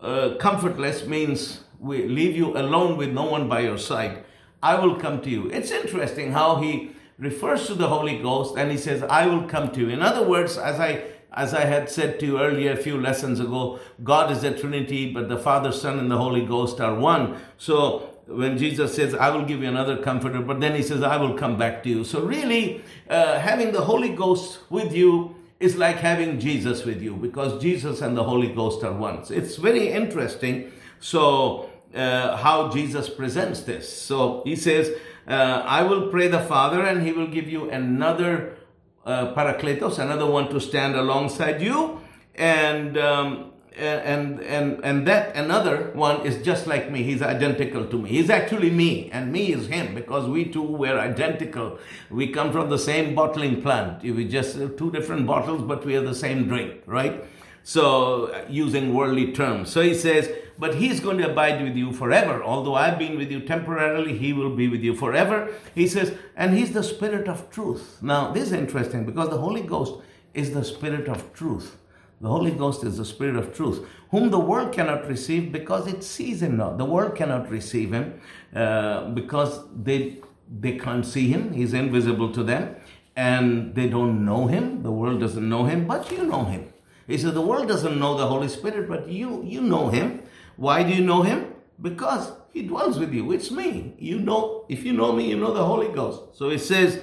uh, 0.00 0.36
comfortless, 0.40 1.06
means 1.06 1.64
we 1.78 2.06
leave 2.08 2.34
you 2.34 2.56
alone 2.56 2.96
with 2.96 3.10
no 3.10 3.24
one 3.24 3.48
by 3.48 3.60
your 3.60 3.78
side, 3.78 4.24
I 4.62 4.78
will 4.78 4.96
come 4.96 5.20
to 5.22 5.30
you. 5.30 5.48
It's 5.50 5.70
interesting 5.70 6.32
how 6.32 6.56
he 6.56 6.92
refers 7.18 7.66
to 7.66 7.74
the 7.74 7.88
Holy 7.88 8.18
Ghost 8.18 8.56
and 8.56 8.70
he 8.70 8.78
says, 8.78 9.02
I 9.02 9.26
will 9.26 9.42
come 9.42 9.70
to 9.72 9.80
you. 9.80 9.88
In 9.88 10.02
other 10.02 10.26
words, 10.26 10.56
as 10.58 10.78
I 10.78 11.04
as 11.34 11.54
I 11.54 11.64
had 11.64 11.88
said 11.88 12.20
to 12.20 12.26
you 12.26 12.40
earlier 12.40 12.72
a 12.72 12.76
few 12.76 13.00
lessons 13.00 13.40
ago, 13.40 13.80
God 14.04 14.30
is 14.30 14.44
a 14.44 14.52
Trinity, 14.52 15.10
but 15.10 15.30
the 15.30 15.38
Father, 15.38 15.72
Son, 15.72 15.98
and 15.98 16.10
the 16.10 16.18
Holy 16.18 16.44
Ghost 16.44 16.78
are 16.78 16.94
one. 16.94 17.40
So 17.56 18.10
when 18.26 18.58
Jesus 18.58 18.94
says, 18.94 19.14
I 19.14 19.30
will 19.30 19.44
give 19.44 19.62
you 19.62 19.68
another 19.68 19.96
comforter, 19.96 20.40
but 20.40 20.60
then 20.60 20.74
he 20.74 20.82
says, 20.82 21.02
I 21.02 21.16
will 21.16 21.34
come 21.34 21.56
back 21.56 21.82
to 21.84 21.88
you. 21.88 22.04
So 22.04 22.20
really, 22.20 22.84
uh, 23.08 23.38
having 23.38 23.72
the 23.72 23.80
Holy 23.80 24.10
Ghost 24.10 24.58
with 24.70 24.94
you 24.94 25.34
is 25.58 25.76
like 25.76 25.96
having 25.96 26.38
Jesus 26.38 26.84
with 26.84 27.00
you 27.00 27.14
because 27.14 27.60
Jesus 27.62 28.02
and 28.02 28.16
the 28.16 28.24
Holy 28.24 28.48
Ghost 28.48 28.84
are 28.84 28.92
one. 28.92 29.24
It's 29.30 29.56
very 29.56 29.88
interesting. 29.88 30.70
So, 31.00 31.70
uh, 31.94 32.36
how 32.36 32.70
Jesus 32.70 33.08
presents 33.08 33.60
this. 33.60 33.92
So 33.92 34.42
he 34.44 34.56
says, 34.56 34.90
uh, 35.26 35.62
I 35.64 35.82
will 35.82 36.10
pray 36.10 36.28
the 36.28 36.40
Father, 36.40 36.82
and 36.82 37.06
he 37.06 37.12
will 37.12 37.28
give 37.28 37.48
you 37.48 37.70
another 37.70 38.56
uh, 39.04 39.34
Parakletos, 39.34 39.98
another 39.98 40.26
one 40.26 40.48
to 40.50 40.60
stand 40.60 40.96
alongside 40.96 41.60
you, 41.60 42.00
and 42.34 42.96
um, 42.98 43.52
and 43.76 44.40
and 44.40 44.84
and 44.84 45.06
that 45.06 45.34
another 45.36 45.90
one 45.94 46.26
is 46.26 46.44
just 46.44 46.66
like 46.66 46.90
me. 46.90 47.02
He's 47.02 47.22
identical 47.22 47.86
to 47.86 47.98
me. 47.98 48.10
He's 48.10 48.30
actually 48.30 48.70
me 48.70 49.10
and 49.10 49.32
me 49.32 49.52
is 49.52 49.68
him 49.68 49.94
because 49.94 50.28
we 50.28 50.44
two 50.46 50.62
were 50.62 50.98
identical. 50.98 51.78
We 52.10 52.28
come 52.28 52.52
from 52.52 52.70
the 52.70 52.78
same 52.78 53.14
bottling 53.14 53.62
plant. 53.62 54.02
We 54.02 54.26
just 54.26 54.56
two 54.76 54.90
different 54.90 55.26
bottles 55.26 55.62
but 55.62 55.84
we 55.84 55.96
are 55.96 56.02
the 56.02 56.14
same 56.14 56.48
drink 56.48 56.82
right? 56.86 57.24
So 57.64 58.44
using 58.48 58.92
worldly 58.92 59.32
terms. 59.32 59.70
So 59.70 59.80
he 59.80 59.94
says 59.94 60.30
but 60.62 60.74
he's 60.82 61.00
going 61.06 61.18
to 61.18 61.28
abide 61.30 61.62
with 61.66 61.76
you 61.82 61.92
forever 62.00 62.42
although 62.52 62.74
i've 62.84 62.98
been 63.04 63.16
with 63.20 63.30
you 63.34 63.40
temporarily 63.52 64.16
he 64.24 64.32
will 64.38 64.54
be 64.62 64.68
with 64.74 64.82
you 64.88 64.94
forever 65.04 65.38
he 65.74 65.86
says 65.94 66.14
and 66.36 66.56
he's 66.56 66.72
the 66.78 66.86
spirit 66.94 67.28
of 67.34 67.44
truth 67.50 67.84
now 68.14 68.22
this 68.32 68.48
is 68.48 68.52
interesting 68.64 69.04
because 69.10 69.30
the 69.30 69.44
holy 69.46 69.62
ghost 69.74 69.94
is 70.34 70.52
the 70.58 70.64
spirit 70.74 71.08
of 71.14 71.32
truth 71.32 71.76
the 72.22 72.28
Holy 72.28 72.52
Ghost 72.52 72.84
is 72.84 72.98
the 72.98 73.04
Spirit 73.04 73.34
of 73.34 73.52
truth, 73.52 73.84
whom 74.12 74.30
the 74.30 74.38
world 74.38 74.72
cannot 74.72 75.08
receive 75.08 75.50
because 75.50 75.88
it 75.88 76.04
sees 76.04 76.40
him 76.40 76.56
not. 76.56 76.78
The 76.78 76.84
world 76.84 77.16
cannot 77.16 77.50
receive 77.50 77.92
him 77.92 78.20
uh, 78.54 79.08
because 79.08 79.58
they 79.74 80.18
they 80.64 80.78
can't 80.78 81.04
see 81.04 81.26
him. 81.28 81.52
He's 81.52 81.74
invisible 81.74 82.32
to 82.34 82.44
them, 82.44 82.76
and 83.16 83.74
they 83.74 83.88
don't 83.88 84.24
know 84.24 84.46
him. 84.46 84.84
The 84.84 84.92
world 84.92 85.18
doesn't 85.18 85.48
know 85.48 85.64
him, 85.64 85.88
but 85.88 86.12
you 86.12 86.24
know 86.24 86.44
him. 86.44 86.72
He 87.08 87.18
said, 87.18 87.34
the 87.34 87.42
world 87.42 87.66
doesn't 87.66 87.98
know 87.98 88.16
the 88.16 88.28
Holy 88.28 88.48
Spirit, 88.48 88.88
but 88.88 89.08
you 89.08 89.42
you 89.44 89.60
know 89.60 89.88
him. 89.88 90.22
Why 90.56 90.82
do 90.82 90.90
you 90.92 91.02
know 91.02 91.22
him? 91.22 91.54
Because 91.80 92.32
he 92.52 92.62
dwells 92.62 92.98
with 92.98 93.12
you. 93.12 93.32
It's 93.32 93.50
me. 93.50 93.94
You 93.98 94.18
know, 94.18 94.66
if 94.68 94.84
you 94.84 94.92
know 94.92 95.12
me, 95.12 95.28
you 95.28 95.36
know 95.36 95.52
the 95.52 95.64
Holy 95.64 95.88
Ghost. 95.88 96.36
So 96.36 96.50
it 96.50 96.60
says, 96.60 97.00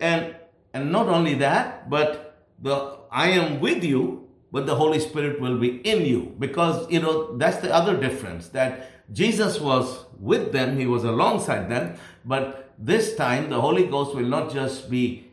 and 0.00 0.36
and 0.72 0.92
not 0.92 1.08
only 1.08 1.34
that, 1.34 1.88
but 1.88 2.44
the 2.60 2.98
I 3.10 3.28
am 3.30 3.60
with 3.60 3.84
you 3.84 4.26
but 4.56 4.64
the 4.64 4.74
Holy 4.74 5.00
Spirit 5.00 5.38
will 5.38 5.58
be 5.58 5.80
in 5.86 6.06
you. 6.06 6.34
Because, 6.38 6.90
you 6.90 7.00
know, 7.00 7.36
that's 7.36 7.58
the 7.58 7.74
other 7.74 7.94
difference 7.94 8.48
that 8.48 8.90
Jesus 9.12 9.60
was 9.60 10.06
with 10.18 10.52
them, 10.52 10.78
he 10.78 10.86
was 10.86 11.04
alongside 11.04 11.68
them, 11.68 11.96
but 12.24 12.72
this 12.78 13.14
time 13.16 13.50
the 13.50 13.60
Holy 13.60 13.86
Ghost 13.86 14.14
will 14.14 14.26
not 14.26 14.50
just 14.50 14.90
be 14.90 15.30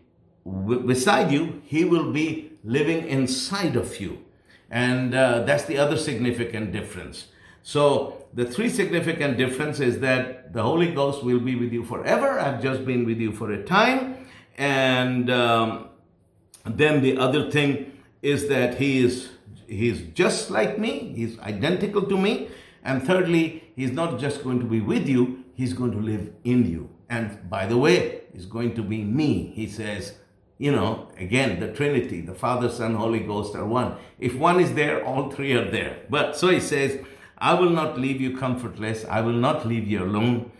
beside 0.86 1.32
you, 1.32 1.62
he 1.66 1.86
will 1.86 2.12
be 2.12 2.52
living 2.64 3.08
inside 3.08 3.78
of 3.78 4.00
you. 4.00 4.26
And 4.70 5.16
uh, 5.16 5.44
that's 5.44 5.64
the 5.66 5.78
other 5.78 5.98
significant 5.98 6.74
difference. 6.74 7.28
So, 7.64 8.26
the 8.34 8.46
three 8.46 8.70
significant 8.70 9.38
differences 9.38 10.00
that 10.00 10.54
the 10.54 10.62
Holy 10.62 10.92
Ghost 10.92 11.24
will 11.24 11.40
be 11.40 11.56
with 11.56 11.72
you 11.72 11.84
forever. 11.86 12.40
I've 12.40 12.62
just 12.62 12.86
been 12.86 13.06
with 13.06 13.20
you 13.20 13.32
for 13.32 13.52
a 13.52 13.64
time. 13.64 14.28
And 14.58 15.30
um, 15.32 15.90
then 16.66 17.02
the 17.02 17.18
other 17.18 17.50
thing 17.50 17.94
is 18.22 18.48
that 18.50 18.76
he 18.76 19.00
is 19.00 19.30
he's 19.68 20.02
just 20.14 20.50
like 20.52 20.78
me, 20.78 21.14
he's 21.16 21.40
identical 21.40 22.04
to 22.04 22.18
me. 22.18 22.50
And 22.84 23.02
thirdly, 23.02 23.64
he's 23.76 23.92
not 23.92 24.20
just 24.20 24.44
going 24.44 24.60
to 24.60 24.66
be 24.66 24.82
with 24.82 25.08
you, 25.08 25.46
he's 25.54 25.74
going 25.74 25.92
to 25.92 26.00
live 26.00 26.32
in 26.44 26.70
you. 26.70 26.90
And 27.10 27.50
by 27.50 27.66
the 27.66 27.78
way, 27.78 28.22
he's 28.34 28.46
going 28.46 28.76
to 28.76 28.82
be 28.82 29.04
me. 29.04 29.54
He 29.56 29.68
says, 29.68 30.16
you 30.58 30.72
know, 30.72 31.10
again, 31.18 31.60
the 31.60 31.72
Trinity, 31.72 32.22
the 32.22 32.34
Father, 32.34 32.70
Son, 32.70 32.96
Holy 32.96 33.20
Ghost 33.20 33.56
are 33.56 33.66
one. 33.66 33.96
If 34.20 34.36
one 34.36 34.60
is 34.60 34.74
there, 34.74 35.06
all 35.06 35.32
three 35.32 35.54
are 35.54 35.70
there. 35.70 36.00
But 36.10 36.36
so 36.36 36.50
he 36.50 36.60
says, 36.60 37.00
I 37.44 37.54
will 37.54 37.70
not 37.70 38.00
leave 38.00 38.20
you 38.22 38.38
comfortless. 38.38 39.06
I 39.06 39.22
will 39.22 39.40
not 39.48 39.68
leave 39.68 39.88
you 39.88 40.04
alone, 40.04 40.52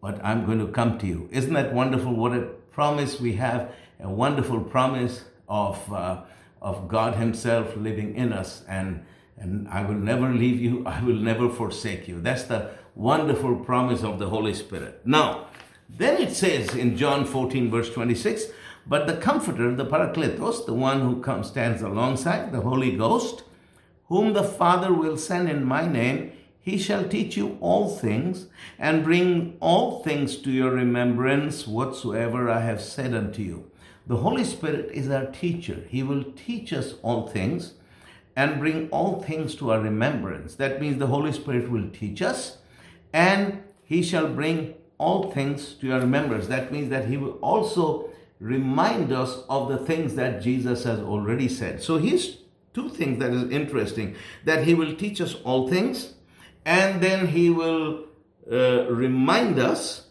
but 0.00 0.24
I'm 0.24 0.46
going 0.46 0.60
to 0.64 0.68
come 0.68 0.98
to 0.98 1.06
you. 1.06 1.28
Isn't 1.30 1.54
that 1.54 1.74
wonderful? 1.74 2.14
What 2.14 2.32
a 2.32 2.42
promise 2.72 3.20
we 3.20 3.32
have, 3.34 3.72
a 3.98 4.08
wonderful 4.08 4.60
promise 4.60 5.24
of. 5.48 5.92
Uh, 5.92 6.22
of 6.62 6.88
God 6.88 7.14
Himself 7.14 7.76
living 7.76 8.14
in 8.14 8.32
us. 8.32 8.64
And, 8.68 9.04
and 9.38 9.68
I 9.68 9.82
will 9.82 9.94
never 9.94 10.28
leave 10.32 10.60
you, 10.60 10.84
I 10.86 11.02
will 11.02 11.16
never 11.16 11.48
forsake 11.48 12.08
you. 12.08 12.20
That's 12.20 12.44
the 12.44 12.70
wonderful 12.94 13.56
promise 13.56 14.02
of 14.02 14.18
the 14.18 14.28
Holy 14.28 14.54
Spirit. 14.54 15.00
Now, 15.04 15.46
then 15.88 16.20
it 16.20 16.34
says 16.34 16.74
in 16.74 16.96
John 16.96 17.24
14, 17.24 17.70
verse 17.70 17.90
26, 17.90 18.46
but 18.86 19.06
the 19.06 19.16
Comforter, 19.16 19.74
the 19.74 19.86
Parakletos, 19.86 20.66
the 20.66 20.74
one 20.74 21.00
who 21.00 21.20
comes, 21.20 21.48
stands 21.48 21.82
alongside, 21.82 22.52
the 22.52 22.60
Holy 22.60 22.96
Ghost, 22.96 23.44
whom 24.10 24.34
the 24.34 24.44
Father 24.44 24.92
will 24.92 25.16
send 25.16 25.48
in 25.48 25.64
my 25.64 25.86
name, 25.86 26.32
he 26.60 26.76
shall 26.76 27.08
teach 27.08 27.36
you 27.36 27.56
all 27.60 27.88
things 27.88 28.46
and 28.78 29.02
bring 29.02 29.56
all 29.60 30.02
things 30.02 30.36
to 30.38 30.50
your 30.50 30.72
remembrance 30.72 31.66
whatsoever 31.66 32.50
I 32.50 32.60
have 32.60 32.82
said 32.82 33.14
unto 33.14 33.40
you. 33.40 33.70
The 34.06 34.18
Holy 34.18 34.44
Spirit 34.44 34.90
is 34.92 35.08
our 35.08 35.26
teacher. 35.26 35.84
He 35.88 36.02
will 36.02 36.24
teach 36.32 36.72
us 36.72 36.94
all 37.02 37.28
things 37.28 37.74
and 38.36 38.58
bring 38.58 38.88
all 38.90 39.22
things 39.22 39.54
to 39.56 39.70
our 39.70 39.80
remembrance. 39.80 40.56
That 40.56 40.80
means 40.80 40.98
the 40.98 41.06
Holy 41.06 41.32
Spirit 41.32 41.70
will 41.70 41.88
teach 41.90 42.20
us 42.20 42.58
and 43.12 43.62
He 43.84 44.02
shall 44.02 44.28
bring 44.28 44.74
all 44.98 45.30
things 45.30 45.74
to 45.74 45.86
your 45.86 46.00
remembrance. 46.00 46.48
That 46.48 46.72
means 46.72 46.90
that 46.90 47.06
He 47.06 47.16
will 47.16 47.38
also 47.40 48.10
remind 48.40 49.12
us 49.12 49.44
of 49.48 49.68
the 49.68 49.78
things 49.78 50.16
that 50.16 50.42
Jesus 50.42 50.84
has 50.84 50.98
already 50.98 51.48
said. 51.48 51.82
So 51.82 51.98
here's 51.98 52.39
two 52.74 52.88
things 52.88 53.18
that 53.18 53.32
is 53.32 53.50
interesting 53.50 54.16
that 54.44 54.64
He 54.64 54.74
will 54.74 54.94
teach 54.96 55.20
us 55.20 55.34
all 55.44 55.68
things 55.68 56.14
and 56.64 57.00
then 57.02 57.28
He 57.28 57.50
will 57.50 58.06
uh, 58.50 58.86
remind 58.90 59.58
us 59.58 60.06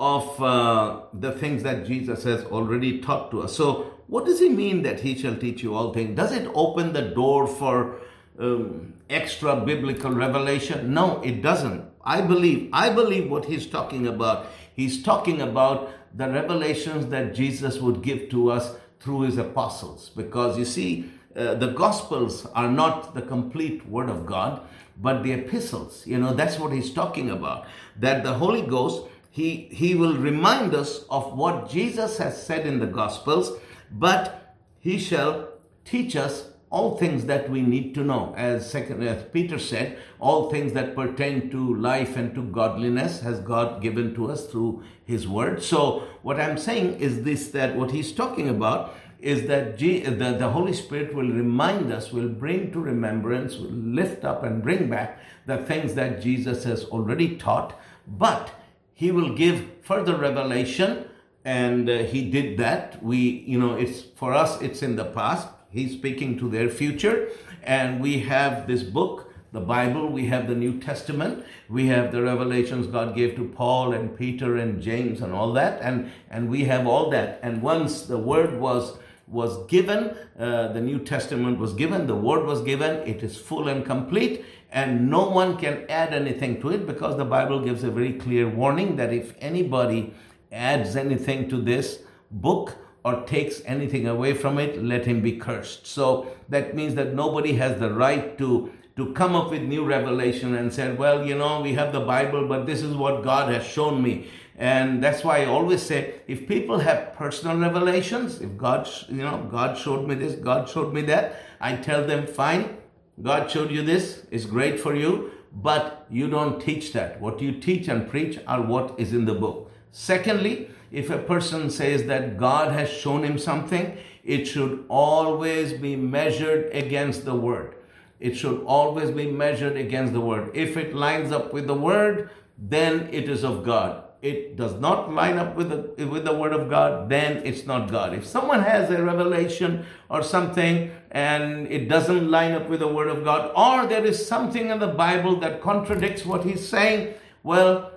of 0.00 0.42
uh, 0.42 1.02
the 1.12 1.30
things 1.32 1.62
that 1.62 1.86
Jesus 1.86 2.24
has 2.24 2.42
already 2.44 3.00
taught 3.00 3.30
to 3.30 3.42
us. 3.42 3.54
So, 3.54 3.92
what 4.06 4.24
does 4.24 4.40
he 4.40 4.48
mean 4.48 4.82
that 4.82 5.00
he 5.00 5.16
shall 5.16 5.36
teach 5.36 5.62
you 5.62 5.74
all 5.74 5.92
things? 5.92 6.16
Does 6.16 6.32
it 6.32 6.50
open 6.54 6.92
the 6.92 7.02
door 7.02 7.46
for 7.46 8.00
um, 8.38 8.94
extra 9.08 9.54
biblical 9.54 10.10
revelation? 10.10 10.92
No, 10.92 11.20
it 11.20 11.42
doesn't. 11.42 11.84
I 12.02 12.22
believe, 12.22 12.70
I 12.72 12.90
believe 12.90 13.30
what 13.30 13.44
he's 13.44 13.66
talking 13.66 14.06
about. 14.06 14.46
He's 14.74 15.02
talking 15.02 15.42
about 15.42 15.92
the 16.16 16.28
revelations 16.28 17.06
that 17.06 17.34
Jesus 17.34 17.78
would 17.78 18.02
give 18.02 18.30
to 18.30 18.50
us 18.50 18.74
through 18.98 19.22
his 19.22 19.38
apostles. 19.38 20.10
Because 20.16 20.58
you 20.58 20.64
see, 20.64 21.10
uh, 21.36 21.54
the 21.54 21.68
gospels 21.68 22.46
are 22.54 22.70
not 22.70 23.14
the 23.14 23.22
complete 23.22 23.86
word 23.88 24.10
of 24.10 24.26
God, 24.26 24.62
but 25.00 25.22
the 25.22 25.32
epistles. 25.32 26.06
You 26.06 26.18
know, 26.18 26.34
that's 26.34 26.58
what 26.58 26.72
he's 26.72 26.92
talking 26.92 27.30
about. 27.30 27.66
That 27.98 28.24
the 28.24 28.34
Holy 28.34 28.62
Ghost 28.62 29.04
he, 29.30 29.68
he 29.70 29.94
will 29.94 30.16
remind 30.16 30.74
us 30.74 31.04
of 31.08 31.36
what 31.36 31.70
Jesus 31.70 32.18
has 32.18 32.42
said 32.42 32.66
in 32.66 32.80
the 32.80 32.86
Gospels, 32.86 33.58
but 33.90 34.56
he 34.80 34.98
shall 34.98 35.48
teach 35.84 36.16
us 36.16 36.48
all 36.68 36.96
things 36.96 37.24
that 37.26 37.48
we 37.48 37.62
need 37.62 37.94
to 37.94 38.04
know. 38.04 38.32
As, 38.36 38.68
second, 38.68 39.02
as 39.02 39.24
Peter 39.32 39.58
said, 39.58 39.98
all 40.20 40.50
things 40.50 40.72
that 40.72 40.94
pertain 40.94 41.50
to 41.50 41.74
life 41.76 42.16
and 42.16 42.34
to 42.34 42.42
godliness 42.42 43.20
has 43.20 43.40
God 43.40 43.82
given 43.82 44.14
to 44.14 44.30
us 44.30 44.46
through 44.46 44.82
his 45.04 45.26
word. 45.26 45.62
So 45.62 46.04
what 46.22 46.40
I'm 46.40 46.58
saying 46.58 47.00
is 47.00 47.22
this, 47.22 47.48
that 47.48 47.76
what 47.76 47.90
he's 47.90 48.12
talking 48.12 48.48
about 48.48 48.94
is 49.22 49.46
that 49.48 49.78
the, 49.78 50.00
the 50.38 50.50
Holy 50.50 50.72
Spirit 50.72 51.14
will 51.14 51.30
remind 51.30 51.92
us, 51.92 52.12
will 52.12 52.28
bring 52.28 52.72
to 52.72 52.80
remembrance, 52.80 53.56
will 53.56 53.70
lift 53.70 54.24
up 54.24 54.42
and 54.42 54.62
bring 54.62 54.88
back 54.88 55.18
the 55.46 55.58
things 55.58 55.94
that 55.94 56.20
Jesus 56.20 56.64
has 56.64 56.84
already 56.84 57.36
taught. 57.36 57.78
But 58.06 58.50
he 58.94 59.10
will 59.10 59.34
give 59.34 59.66
further 59.82 60.16
revelation 60.16 61.06
and 61.44 61.88
uh, 61.88 61.98
he 61.98 62.30
did 62.30 62.58
that. 62.58 63.02
We 63.02 63.18
you 63.46 63.58
know 63.58 63.74
it's 63.74 64.02
for 64.02 64.34
us 64.34 64.60
it's 64.60 64.82
in 64.82 64.96
the 64.96 65.06
past. 65.06 65.48
He's 65.70 65.92
speaking 65.92 66.38
to 66.38 66.48
their 66.48 66.68
future. 66.68 67.28
And 67.62 68.00
we 68.00 68.20
have 68.20 68.66
this 68.66 68.82
book 68.82 69.32
the 69.52 69.60
bible. 69.60 70.08
We 70.08 70.26
have 70.26 70.48
the 70.48 70.54
new 70.54 70.78
testament. 70.78 71.44
We 71.68 71.86
have 71.86 72.12
the 72.12 72.22
revelations 72.22 72.86
god 72.86 73.14
gave 73.14 73.36
to 73.36 73.48
paul 73.48 73.92
and 73.92 74.16
peter 74.16 74.56
and 74.56 74.80
james 74.82 75.20
and 75.22 75.32
all 75.32 75.52
that. 75.54 75.80
And 75.82 76.10
and 76.30 76.50
we 76.50 76.64
have 76.64 76.86
all 76.86 77.10
that. 77.10 77.40
And 77.42 77.62
once 77.62 78.02
the 78.02 78.18
word 78.18 78.60
was 78.60 78.98
was 79.30 79.64
given, 79.66 80.16
uh, 80.38 80.68
the 80.68 80.80
New 80.80 80.98
Testament 80.98 81.58
was 81.58 81.72
given, 81.72 82.06
the 82.06 82.16
Word 82.16 82.46
was 82.46 82.62
given, 82.62 82.96
it 83.08 83.22
is 83.22 83.36
full 83.36 83.68
and 83.68 83.84
complete, 83.84 84.44
and 84.72 85.08
no 85.08 85.28
one 85.28 85.56
can 85.56 85.84
add 85.88 86.12
anything 86.12 86.60
to 86.60 86.70
it 86.70 86.86
because 86.86 87.16
the 87.16 87.24
Bible 87.24 87.60
gives 87.60 87.84
a 87.84 87.90
very 87.90 88.14
clear 88.14 88.48
warning 88.48 88.96
that 88.96 89.12
if 89.12 89.34
anybody 89.40 90.12
adds 90.52 90.96
anything 90.96 91.48
to 91.48 91.60
this 91.60 92.02
book 92.30 92.76
or 93.04 93.22
takes 93.22 93.62
anything 93.64 94.06
away 94.08 94.34
from 94.34 94.58
it, 94.58 94.82
let 94.82 95.06
him 95.06 95.20
be 95.22 95.36
cursed. 95.36 95.86
So 95.86 96.36
that 96.48 96.74
means 96.74 96.94
that 96.96 97.14
nobody 97.14 97.54
has 97.54 97.78
the 97.78 97.92
right 97.92 98.36
to 98.38 98.72
to 98.96 99.12
come 99.14 99.34
up 99.34 99.50
with 99.50 99.62
new 99.62 99.82
revelation 99.82 100.54
and 100.56 100.70
said, 100.70 100.98
well, 100.98 101.24
you 101.24 101.34
know, 101.34 101.62
we 101.62 101.72
have 101.72 101.90
the 101.90 102.00
Bible, 102.00 102.46
but 102.46 102.66
this 102.66 102.82
is 102.82 102.94
what 102.94 103.22
God 103.22 103.50
has 103.50 103.64
shown 103.64 104.02
me. 104.02 104.28
And 104.60 105.02
that's 105.02 105.24
why 105.24 105.38
I 105.38 105.46
always 105.46 105.82
say, 105.82 106.20
if 106.28 106.46
people 106.46 106.80
have 106.80 107.14
personal 107.14 107.56
revelations, 107.56 108.42
if 108.42 108.58
God, 108.58 108.86
you 109.08 109.22
know, 109.22 109.48
God 109.50 109.78
showed 109.78 110.06
me 110.06 110.14
this, 110.14 110.34
God 110.34 110.68
showed 110.68 110.92
me 110.92 111.00
that, 111.02 111.40
I 111.62 111.76
tell 111.76 112.06
them, 112.06 112.26
fine, 112.26 112.76
God 113.22 113.50
showed 113.50 113.70
you 113.70 113.82
this, 113.82 114.26
it's 114.30 114.44
great 114.44 114.78
for 114.78 114.94
you, 114.94 115.30
but 115.50 116.06
you 116.10 116.28
don't 116.28 116.60
teach 116.60 116.92
that. 116.92 117.18
What 117.22 117.40
you 117.40 117.58
teach 117.58 117.88
and 117.88 118.06
preach 118.06 118.38
are 118.46 118.60
what 118.60 119.00
is 119.00 119.14
in 119.14 119.24
the 119.24 119.32
book. 119.32 119.70
Secondly, 119.92 120.68
if 120.92 121.08
a 121.08 121.16
person 121.18 121.70
says 121.70 122.04
that 122.04 122.36
God 122.36 122.70
has 122.72 122.90
shown 122.90 123.24
him 123.24 123.38
something, 123.38 123.96
it 124.24 124.44
should 124.44 124.84
always 124.90 125.72
be 125.72 125.96
measured 125.96 126.70
against 126.76 127.24
the 127.24 127.34
word. 127.34 127.76
It 128.20 128.36
should 128.36 128.62
always 128.66 129.10
be 129.10 129.30
measured 129.30 129.78
against 129.78 130.12
the 130.12 130.20
word. 130.20 130.50
If 130.52 130.76
it 130.76 130.94
lines 130.94 131.32
up 131.32 131.54
with 131.54 131.66
the 131.66 131.74
word, 131.74 132.28
then 132.58 133.08
it 133.10 133.26
is 133.26 133.42
of 133.42 133.64
God. 133.64 134.04
It 134.22 134.56
does 134.56 134.74
not 134.74 135.12
line 135.12 135.38
up 135.38 135.56
with 135.56 135.70
the, 135.70 136.06
with 136.06 136.24
the 136.24 136.34
word 136.34 136.52
of 136.52 136.68
God, 136.68 137.08
then 137.08 137.38
it's 137.44 137.64
not 137.64 137.90
God. 137.90 138.12
If 138.12 138.26
someone 138.26 138.62
has 138.62 138.90
a 138.90 139.02
revelation 139.02 139.86
or 140.10 140.22
something 140.22 140.90
and 141.10 141.66
it 141.68 141.88
doesn't 141.88 142.30
line 142.30 142.52
up 142.52 142.68
with 142.68 142.80
the 142.80 142.88
word 142.88 143.08
of 143.08 143.24
God, 143.24 143.50
or 143.56 143.88
there 143.88 144.04
is 144.04 144.26
something 144.26 144.68
in 144.68 144.78
the 144.78 144.88
Bible 144.88 145.40
that 145.40 145.62
contradicts 145.62 146.26
what 146.26 146.44
he's 146.44 146.68
saying, 146.68 147.14
well, 147.42 147.90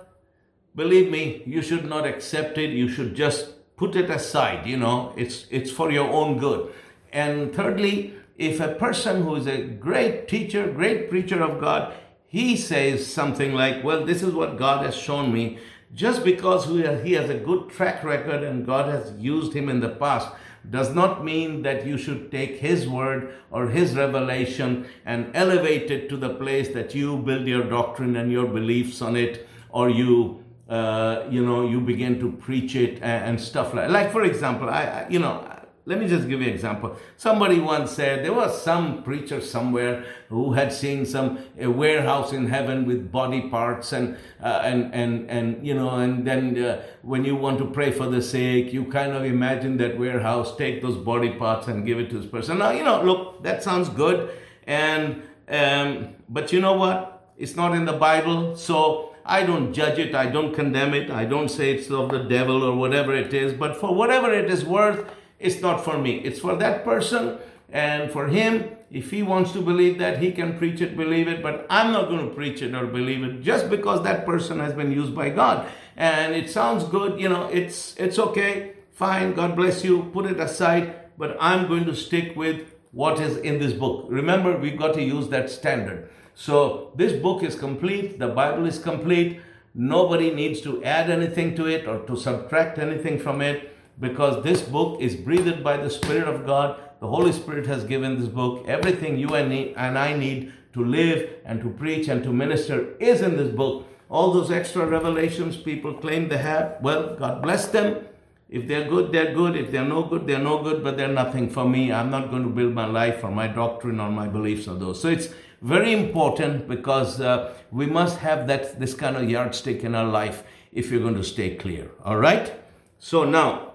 believe 0.74 1.10
me, 1.10 1.42
you 1.44 1.60
should 1.60 1.84
not 1.84 2.06
accept 2.06 2.56
it. 2.56 2.70
You 2.70 2.88
should 2.88 3.14
just 3.14 3.76
put 3.76 3.94
it 3.94 4.08
aside. 4.08 4.66
You 4.66 4.78
know, 4.78 5.12
it's, 5.16 5.46
it's 5.50 5.70
for 5.70 5.90
your 5.90 6.08
own 6.08 6.38
good. 6.38 6.72
And 7.12 7.54
thirdly, 7.54 8.14
if 8.36 8.60
a 8.60 8.74
person 8.74 9.22
who 9.22 9.36
is 9.36 9.46
a 9.46 9.62
great 9.62 10.26
teacher, 10.26 10.66
great 10.72 11.10
preacher 11.10 11.42
of 11.42 11.60
God, 11.60 11.94
he 12.26 12.56
says 12.56 13.06
something 13.06 13.52
like, 13.52 13.84
Well, 13.84 14.04
this 14.04 14.22
is 14.22 14.34
what 14.34 14.58
God 14.58 14.84
has 14.84 14.96
shown 14.96 15.32
me, 15.32 15.58
just 15.94 16.24
because 16.24 16.66
he 17.04 17.12
has 17.12 17.30
a 17.30 17.38
good 17.38 17.70
track 17.70 18.02
record 18.02 18.42
and 18.42 18.66
God 18.66 18.88
has 18.88 19.12
used 19.18 19.52
him 19.54 19.68
in 19.68 19.80
the 19.80 19.88
past, 19.88 20.28
does 20.68 20.94
not 20.94 21.24
mean 21.24 21.62
that 21.62 21.86
you 21.86 21.96
should 21.96 22.30
take 22.30 22.56
his 22.56 22.88
word 22.88 23.34
or 23.50 23.68
his 23.68 23.94
revelation 23.94 24.86
and 25.04 25.30
elevate 25.34 25.90
it 25.90 26.08
to 26.08 26.16
the 26.16 26.30
place 26.30 26.68
that 26.70 26.94
you 26.94 27.18
build 27.18 27.46
your 27.46 27.64
doctrine 27.64 28.16
and 28.16 28.32
your 28.32 28.46
beliefs 28.46 29.02
on 29.02 29.14
it, 29.14 29.46
or 29.70 29.90
you 29.90 30.42
uh, 30.68 31.26
you 31.30 31.44
know, 31.44 31.68
you 31.68 31.78
begin 31.78 32.18
to 32.18 32.32
preach 32.32 32.74
it 32.74 32.98
and, 33.02 33.38
stuff 33.38 33.74
like. 33.74 33.90
Like 33.90 34.10
for 34.10 34.24
example, 34.24 34.70
I, 34.70 35.06
you 35.10 35.18
know, 35.18 35.46
let 35.86 35.98
me 35.98 36.08
just 36.08 36.28
give 36.28 36.40
you 36.40 36.48
an 36.48 36.54
example. 36.54 36.96
Somebody 37.16 37.60
once 37.60 37.90
said 37.90 38.24
there 38.24 38.32
was 38.32 38.62
some 38.62 39.02
preacher 39.02 39.40
somewhere 39.40 40.04
who 40.30 40.52
had 40.52 40.72
seen 40.72 41.04
some 41.04 41.38
a 41.58 41.66
warehouse 41.66 42.32
in 42.32 42.46
heaven 42.46 42.86
with 42.86 43.12
body 43.12 43.50
parts 43.50 43.92
and 43.92 44.16
uh, 44.42 44.62
and 44.64 44.94
and 44.94 45.30
and 45.30 45.66
you 45.66 45.74
know, 45.74 45.90
and 45.90 46.26
then 46.26 46.56
uh, 46.58 46.82
when 47.02 47.24
you 47.24 47.36
want 47.36 47.58
to 47.58 47.66
pray 47.66 47.90
for 47.90 48.06
the 48.06 48.22
sick, 48.22 48.72
you 48.72 48.86
kind 48.86 49.12
of 49.12 49.24
imagine 49.24 49.76
that 49.76 49.98
warehouse, 49.98 50.56
take 50.56 50.80
those 50.80 50.96
body 50.96 51.34
parts 51.34 51.68
and 51.68 51.84
give 51.84 51.98
it 51.98 52.08
to 52.10 52.18
this 52.18 52.30
person. 52.30 52.58
Now, 52.58 52.70
you 52.70 52.82
know, 52.82 53.02
look, 53.02 53.42
that 53.42 53.62
sounds 53.62 53.90
good, 53.90 54.30
and 54.66 55.22
um, 55.48 56.14
but 56.30 56.50
you 56.50 56.60
know 56.60 56.72
what? 56.72 57.28
It's 57.36 57.56
not 57.56 57.74
in 57.74 57.84
the 57.84 57.92
Bible, 57.92 58.56
so 58.56 59.14
I 59.26 59.42
don't 59.42 59.74
judge 59.74 59.98
it, 59.98 60.14
I 60.14 60.26
don't 60.26 60.54
condemn 60.54 60.94
it, 60.94 61.10
I 61.10 61.24
don't 61.24 61.48
say 61.48 61.74
it's 61.74 61.90
of 61.90 62.10
the 62.10 62.20
devil 62.20 62.62
or 62.62 62.76
whatever 62.76 63.14
it 63.14 63.34
is, 63.34 63.52
but 63.52 63.76
for 63.76 63.94
whatever 63.94 64.32
it 64.32 64.50
is 64.50 64.64
worth, 64.64 65.10
it's 65.38 65.60
not 65.60 65.84
for 65.84 65.98
me. 65.98 66.18
It's 66.18 66.40
for 66.40 66.56
that 66.56 66.84
person 66.84 67.38
and 67.70 68.10
for 68.10 68.28
him. 68.28 68.70
If 68.90 69.10
he 69.10 69.22
wants 69.22 69.52
to 69.52 69.60
believe 69.60 69.98
that, 69.98 70.22
he 70.22 70.30
can 70.30 70.56
preach 70.56 70.80
it, 70.80 70.96
believe 70.96 71.26
it, 71.26 71.42
but 71.42 71.66
I'm 71.68 71.92
not 71.92 72.08
going 72.08 72.28
to 72.28 72.34
preach 72.34 72.62
it 72.62 72.74
or 72.74 72.86
believe 72.86 73.24
it 73.24 73.42
just 73.42 73.68
because 73.68 74.04
that 74.04 74.24
person 74.24 74.60
has 74.60 74.72
been 74.72 74.92
used 74.92 75.14
by 75.14 75.30
God. 75.30 75.66
And 75.96 76.34
it 76.34 76.48
sounds 76.48 76.84
good, 76.84 77.20
you 77.20 77.28
know, 77.28 77.48
it's 77.48 77.96
it's 77.96 78.18
okay, 78.18 78.74
fine, 78.92 79.34
God 79.34 79.56
bless 79.56 79.84
you, 79.84 80.04
put 80.12 80.26
it 80.26 80.38
aside, 80.38 80.94
but 81.18 81.36
I'm 81.40 81.66
going 81.66 81.84
to 81.86 81.94
stick 81.94 82.36
with 82.36 82.74
what 82.92 83.20
is 83.20 83.36
in 83.38 83.58
this 83.58 83.72
book. 83.72 84.06
Remember, 84.08 84.56
we've 84.56 84.78
got 84.78 84.94
to 84.94 85.02
use 85.02 85.28
that 85.28 85.50
standard. 85.50 86.08
So 86.34 86.92
this 86.94 87.12
book 87.12 87.42
is 87.42 87.56
complete, 87.56 88.20
the 88.20 88.28
Bible 88.28 88.66
is 88.66 88.78
complete. 88.78 89.40
Nobody 89.76 90.32
needs 90.32 90.60
to 90.60 90.84
add 90.84 91.10
anything 91.10 91.56
to 91.56 91.66
it 91.66 91.88
or 91.88 91.98
to 92.06 92.16
subtract 92.16 92.78
anything 92.78 93.18
from 93.18 93.42
it 93.42 93.73
because 94.00 94.42
this 94.42 94.62
book 94.62 95.00
is 95.00 95.14
breathed 95.14 95.62
by 95.62 95.76
the 95.76 95.90
Spirit 95.90 96.28
of 96.28 96.46
God. 96.46 96.80
The 97.00 97.06
Holy 97.06 97.32
Spirit 97.32 97.66
has 97.66 97.84
given 97.84 98.18
this 98.18 98.28
book. 98.28 98.64
Everything 98.66 99.18
you 99.18 99.34
and, 99.34 99.52
and 99.52 99.98
I 99.98 100.16
need 100.16 100.52
to 100.72 100.84
live 100.84 101.30
and 101.44 101.60
to 101.62 101.70
preach 101.70 102.08
and 102.08 102.22
to 102.24 102.32
minister 102.32 102.94
is 102.98 103.22
in 103.22 103.36
this 103.36 103.54
book. 103.54 103.88
All 104.10 104.32
those 104.32 104.50
extra 104.50 104.86
revelations 104.86 105.56
people 105.56 105.94
claim 105.94 106.28
they 106.28 106.38
have, 106.38 106.76
well, 106.80 107.16
God 107.16 107.42
bless 107.42 107.66
them. 107.68 108.04
If 108.48 108.68
they're 108.68 108.88
good, 108.88 109.10
they're 109.10 109.34
good. 109.34 109.56
If 109.56 109.70
they're 109.72 109.84
no 109.84 110.02
good, 110.04 110.26
they're 110.26 110.38
no 110.38 110.62
good, 110.62 110.84
but 110.84 110.96
they're 110.96 111.08
nothing 111.08 111.48
for 111.48 111.68
me. 111.68 111.90
I'm 111.90 112.10
not 112.10 112.30
going 112.30 112.44
to 112.44 112.50
build 112.50 112.74
my 112.74 112.86
life 112.86 113.24
or 113.24 113.30
my 113.30 113.48
doctrine 113.48 113.98
or 113.98 114.10
my 114.10 114.28
beliefs 114.28 114.68
on 114.68 114.78
those. 114.78 115.00
So 115.00 115.08
it's 115.08 115.28
very 115.62 115.92
important 115.92 116.68
because 116.68 117.20
uh, 117.20 117.54
we 117.70 117.86
must 117.86 118.18
have 118.18 118.46
that 118.48 118.78
this 118.78 118.94
kind 118.94 119.16
of 119.16 119.28
yardstick 119.28 119.82
in 119.82 119.94
our 119.94 120.06
life 120.06 120.44
if 120.72 120.90
you're 120.90 121.00
going 121.00 121.14
to 121.14 121.24
stay 121.24 121.56
clear. 121.56 121.90
All 122.04 122.18
right? 122.18 122.52
So 122.98 123.24
now 123.24 123.73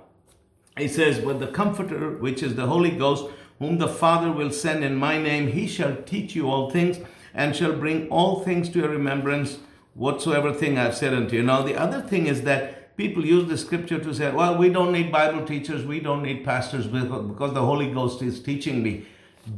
it 0.77 0.89
says, 0.89 1.19
But 1.19 1.39
the 1.39 1.47
Comforter, 1.47 2.11
which 2.11 2.43
is 2.43 2.55
the 2.55 2.67
Holy 2.67 2.91
Ghost, 2.91 3.25
whom 3.59 3.77
the 3.77 3.87
Father 3.87 4.31
will 4.31 4.51
send 4.51 4.83
in 4.83 4.95
my 4.95 5.17
name, 5.21 5.47
he 5.47 5.67
shall 5.67 5.95
teach 6.03 6.35
you 6.35 6.49
all 6.49 6.69
things 6.69 6.99
and 7.33 7.55
shall 7.55 7.73
bring 7.73 8.09
all 8.09 8.43
things 8.43 8.69
to 8.69 8.79
your 8.79 8.89
remembrance, 8.89 9.59
whatsoever 9.93 10.53
thing 10.53 10.77
I've 10.77 10.95
said 10.95 11.13
unto 11.13 11.35
you. 11.35 11.43
Now, 11.43 11.61
the 11.61 11.75
other 11.75 12.01
thing 12.01 12.27
is 12.27 12.43
that 12.43 12.95
people 12.95 13.25
use 13.25 13.47
the 13.47 13.57
scripture 13.57 13.99
to 13.99 14.13
say, 14.13 14.31
well, 14.31 14.57
we 14.57 14.69
don't 14.69 14.91
need 14.91 15.11
Bible 15.11 15.45
teachers, 15.45 15.85
we 15.85 15.99
don't 15.99 16.23
need 16.23 16.43
pastors 16.43 16.87
because 16.87 17.53
the 17.53 17.65
Holy 17.65 17.91
Ghost 17.91 18.21
is 18.21 18.41
teaching 18.41 18.81
me. 18.81 19.05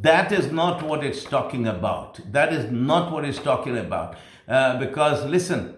That 0.02 0.32
is 0.32 0.52
not 0.52 0.84
what 0.84 1.04
it's 1.04 1.24
talking 1.24 1.68
about. 1.68 2.20
That 2.32 2.54
is 2.54 2.72
not 2.72 3.12
what 3.12 3.26
it's 3.26 3.40
talking 3.40 3.78
about. 3.78 4.16
Uh, 4.48 4.80
because 4.80 5.26
listen, 5.26 5.76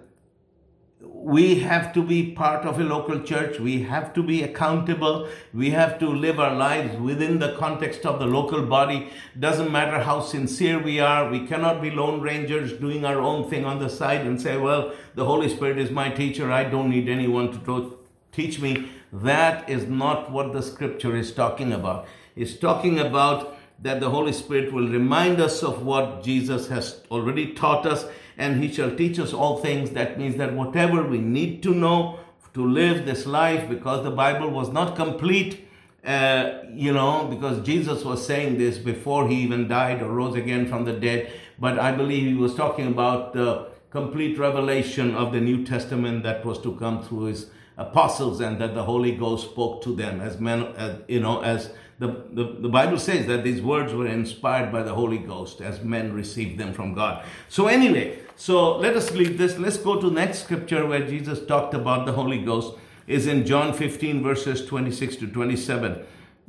we 1.24 1.60
have 1.60 1.94
to 1.94 2.04
be 2.04 2.32
part 2.32 2.66
of 2.66 2.82
a 2.82 2.84
local 2.84 3.22
church. 3.22 3.58
We 3.58 3.84
have 3.84 4.14
to 4.14 4.22
be 4.22 4.44
accountable. 4.44 5.30
We 5.54 5.70
have 5.70 5.98
to 6.00 6.10
live 6.10 6.38
our 6.38 6.54
lives 6.54 7.00
within 7.00 7.40
the 7.40 7.56
context 7.58 8.06
of 8.06 8.20
the 8.20 8.26
local 8.26 8.66
body. 8.66 9.10
Doesn't 9.40 9.72
matter 9.72 10.00
how 10.00 10.20
sincere 10.20 10.80
we 10.80 11.00
are. 11.00 11.30
We 11.30 11.48
cannot 11.48 11.82
be 11.82 11.92
lone 11.92 12.20
rangers 12.20 12.74
doing 12.74 13.06
our 13.06 13.22
own 13.22 13.50
thing 13.50 13.64
on 13.64 13.80
the 13.80 13.90
side 13.90 14.28
and 14.28 14.42
say, 14.42 14.58
well, 14.58 14.94
the 15.16 15.24
Holy 15.24 15.48
Spirit 15.48 15.78
is 15.78 15.92
my 15.92 16.10
teacher. 16.10 16.52
I 16.52 16.66
don't 16.66 16.90
need 16.90 17.08
anyone 17.08 17.54
to 17.54 17.98
teach 18.34 18.60
me. 18.60 18.90
That 19.14 19.70
is 19.70 19.86
not 19.86 20.30
what 20.30 20.52
the 20.52 20.62
scripture 20.62 21.16
is 21.16 21.32
talking 21.32 21.72
about. 21.72 22.06
It's 22.36 22.58
talking 22.58 23.00
about 23.00 23.58
that 23.82 24.02
the 24.02 24.10
Holy 24.10 24.34
Spirit 24.34 24.74
will 24.74 24.90
remind 24.90 25.40
us 25.40 25.64
of 25.64 25.86
what 25.86 26.22
Jesus 26.22 26.68
has 26.68 27.00
already 27.10 27.54
taught 27.54 27.86
us, 27.86 28.06
and 28.38 28.64
He 28.64 28.72
shall 28.72 28.96
teach 28.96 29.20
us 29.20 29.34
all 29.34 29.58
things. 29.58 29.92
That 29.92 30.18
means 30.18 30.36
that 30.38 30.54
whatever 30.54 31.04
we 31.04 31.20
need 31.20 31.64
to 31.64 31.74
know 31.74 32.20
to 32.54 32.66
live 32.66 33.06
this 33.06 33.26
life, 33.26 33.68
because 33.68 34.04
the 34.04 34.12
Bible 34.12 34.50
was 34.50 34.70
not 34.70 34.96
complete, 34.96 35.68
uh, 36.06 36.60
you 36.72 36.94
know, 36.94 37.28
because 37.28 37.66
Jesus 37.66 38.04
was 38.04 38.26
saying 38.26 38.58
this 38.58 38.78
before 38.78 39.28
He 39.28 39.36
even 39.38 39.68
died 39.68 40.02
or 40.02 40.12
rose 40.12 40.36
again 40.36 40.68
from 40.68 40.86
the 40.86 40.94
dead. 40.94 41.32
But 41.60 41.80
I 41.80 41.92
believe 41.92 42.28
He 42.28 42.36
was 42.36 42.56
talking 42.56 42.88
about 42.88 43.34
the 43.34 43.70
complete 43.90 44.38
revelation 44.38 45.16
of 45.16 45.32
the 45.32 45.40
New 45.40 45.66
Testament 45.66 46.24
that 46.24 46.46
was 46.46 46.60
to 46.62 46.76
come 46.76 47.04
through 47.04 47.26
His 47.26 47.50
apostles 47.78 48.40
and 48.40 48.60
that 48.62 48.76
the 48.76 48.84
Holy 48.84 49.16
Ghost 49.16 49.50
spoke 49.52 49.84
to 49.84 49.96
them 49.96 50.22
as 50.22 50.40
men, 50.40 50.74
you 51.08 51.20
know, 51.20 51.42
as 51.42 51.72
the, 52.04 52.44
the, 52.44 52.56
the 52.60 52.70
Bible 52.70 53.00
says 53.00 53.28
that 53.28 53.44
these 53.44 53.62
words 53.62 53.94
were 53.94 54.08
inspired 54.08 54.72
by 54.72 54.84
the 54.84 54.94
Holy 54.94 55.18
Ghost 55.18 55.62
as 55.62 55.82
men 55.82 56.12
received 56.14 56.60
them 56.60 56.74
from 56.74 56.94
God. 56.94 57.26
So, 57.48 57.68
anyway, 57.68 58.20
so 58.36 58.78
let 58.78 58.96
us 58.98 59.12
leave 59.12 59.38
this. 59.38 59.58
Let's 59.58 59.78
go 59.78 60.00
to 60.02 60.12
next 60.12 60.44
scripture 60.44 60.86
where 60.86 61.08
Jesus 61.08 61.46
talked 61.46 61.74
about 61.74 62.06
the 62.06 62.12
Holy 62.12 62.44
Ghost 62.44 62.74
is 63.08 63.26
in 63.28 63.46
John 63.46 63.74
15 63.74 64.22
verses 64.22 64.66
26 64.66 65.16
to 65.18 65.28
27. 65.28 66.06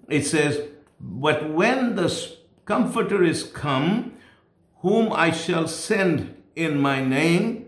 It 0.09 0.27
says, 0.27 0.61
But 1.01 1.51
when 1.51 1.95
the 1.95 2.09
Comforter 2.65 3.23
is 3.23 3.43
come, 3.43 4.15
whom 4.81 5.13
I 5.13 5.31
shall 5.31 5.69
send 5.69 6.43
in 6.57 6.81
my 6.81 7.05
name, 7.05 7.67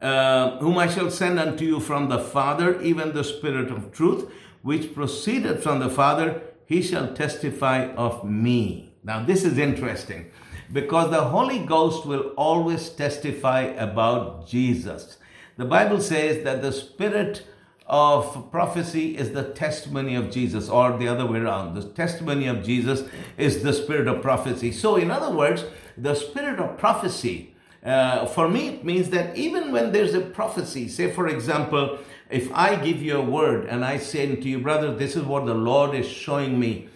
uh, 0.00 0.58
whom 0.58 0.78
I 0.78 0.86
shall 0.86 1.10
send 1.10 1.40
unto 1.40 1.64
you 1.64 1.80
from 1.80 2.08
the 2.08 2.18
Father, 2.18 2.80
even 2.82 3.14
the 3.14 3.24
Spirit 3.24 3.70
of 3.70 3.92
truth, 3.92 4.30
which 4.62 4.94
proceeded 4.94 5.62
from 5.62 5.80
the 5.80 5.90
Father, 5.90 6.40
he 6.72 6.82
shall 6.82 7.12
testify 7.12 7.88
of 7.96 8.24
me. 8.24 8.94
Now, 9.04 9.24
this 9.24 9.44
is 9.44 9.58
interesting 9.58 10.30
because 10.72 11.10
the 11.10 11.24
Holy 11.24 11.58
Ghost 11.58 12.06
will 12.06 12.32
always 12.36 12.88
testify 12.88 13.62
about 13.62 14.48
Jesus. 14.48 15.18
The 15.56 15.66
Bible 15.66 16.00
says 16.00 16.44
that 16.44 16.62
the 16.62 16.72
Spirit 16.72 17.44
of 17.86 18.50
prophecy 18.50 19.18
is 19.18 19.32
the 19.32 19.52
testimony 19.52 20.14
of 20.14 20.30
Jesus, 20.30 20.70
or 20.70 20.96
the 20.96 21.08
other 21.08 21.26
way 21.26 21.40
around. 21.40 21.74
The 21.74 21.82
testimony 21.90 22.46
of 22.46 22.64
Jesus 22.64 23.02
is 23.36 23.62
the 23.62 23.74
spirit 23.74 24.08
of 24.08 24.22
prophecy. 24.22 24.72
So, 24.72 24.96
in 24.96 25.10
other 25.10 25.34
words, 25.34 25.64
the 25.98 26.14
spirit 26.14 26.58
of 26.58 26.78
prophecy, 26.78 27.51
uh, 27.84 28.26
for 28.26 28.48
me, 28.48 28.68
it 28.68 28.84
means 28.84 29.10
that 29.10 29.36
even 29.36 29.72
when 29.72 29.92
there's 29.92 30.14
a 30.14 30.20
prophecy, 30.20 30.88
say, 30.88 31.10
for 31.10 31.26
example, 31.26 31.98
if 32.30 32.52
I 32.52 32.76
give 32.76 33.02
you 33.02 33.16
a 33.16 33.24
word 33.24 33.66
and 33.66 33.84
I 33.84 33.98
say 33.98 34.34
to 34.34 34.48
you, 34.48 34.60
brother, 34.60 34.94
this 34.94 35.16
is 35.16 35.24
what 35.24 35.46
the 35.46 35.54
Lord 35.54 35.94
is 35.94 36.06
showing 36.06 36.58
me, 36.60 36.88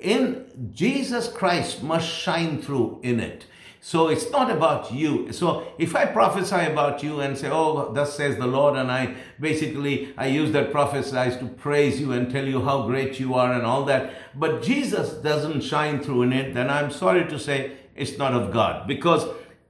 in 0.00 0.70
Jesus 0.74 1.28
Christ 1.28 1.82
must 1.82 2.08
shine 2.08 2.60
through 2.60 3.00
in 3.02 3.20
it. 3.20 3.46
So 3.84 4.08
it's 4.08 4.30
not 4.30 4.48
about 4.48 4.92
you. 4.92 5.32
So 5.32 5.66
if 5.76 5.96
I 5.96 6.06
prophesy 6.06 6.70
about 6.70 7.02
you 7.02 7.18
and 7.18 7.36
say, 7.36 7.50
Oh, 7.50 7.92
thus 7.92 8.16
says 8.16 8.36
the 8.36 8.46
Lord, 8.46 8.76
and 8.76 8.92
I 8.92 9.16
basically 9.40 10.14
I 10.16 10.26
use 10.26 10.52
that 10.52 10.70
prophesy 10.70 11.36
to 11.40 11.46
praise 11.56 12.00
you 12.00 12.12
and 12.12 12.30
tell 12.30 12.46
you 12.46 12.62
how 12.62 12.86
great 12.86 13.18
you 13.18 13.34
are 13.34 13.52
and 13.52 13.66
all 13.66 13.84
that, 13.86 14.12
but 14.38 14.62
Jesus 14.62 15.14
doesn't 15.14 15.62
shine 15.62 16.00
through 16.00 16.22
in 16.22 16.32
it, 16.32 16.54
then 16.54 16.70
I'm 16.70 16.92
sorry 16.92 17.28
to 17.28 17.38
say 17.40 17.72
it's 17.96 18.16
not 18.18 18.34
of 18.34 18.52
God. 18.52 18.86
Because 18.86 19.26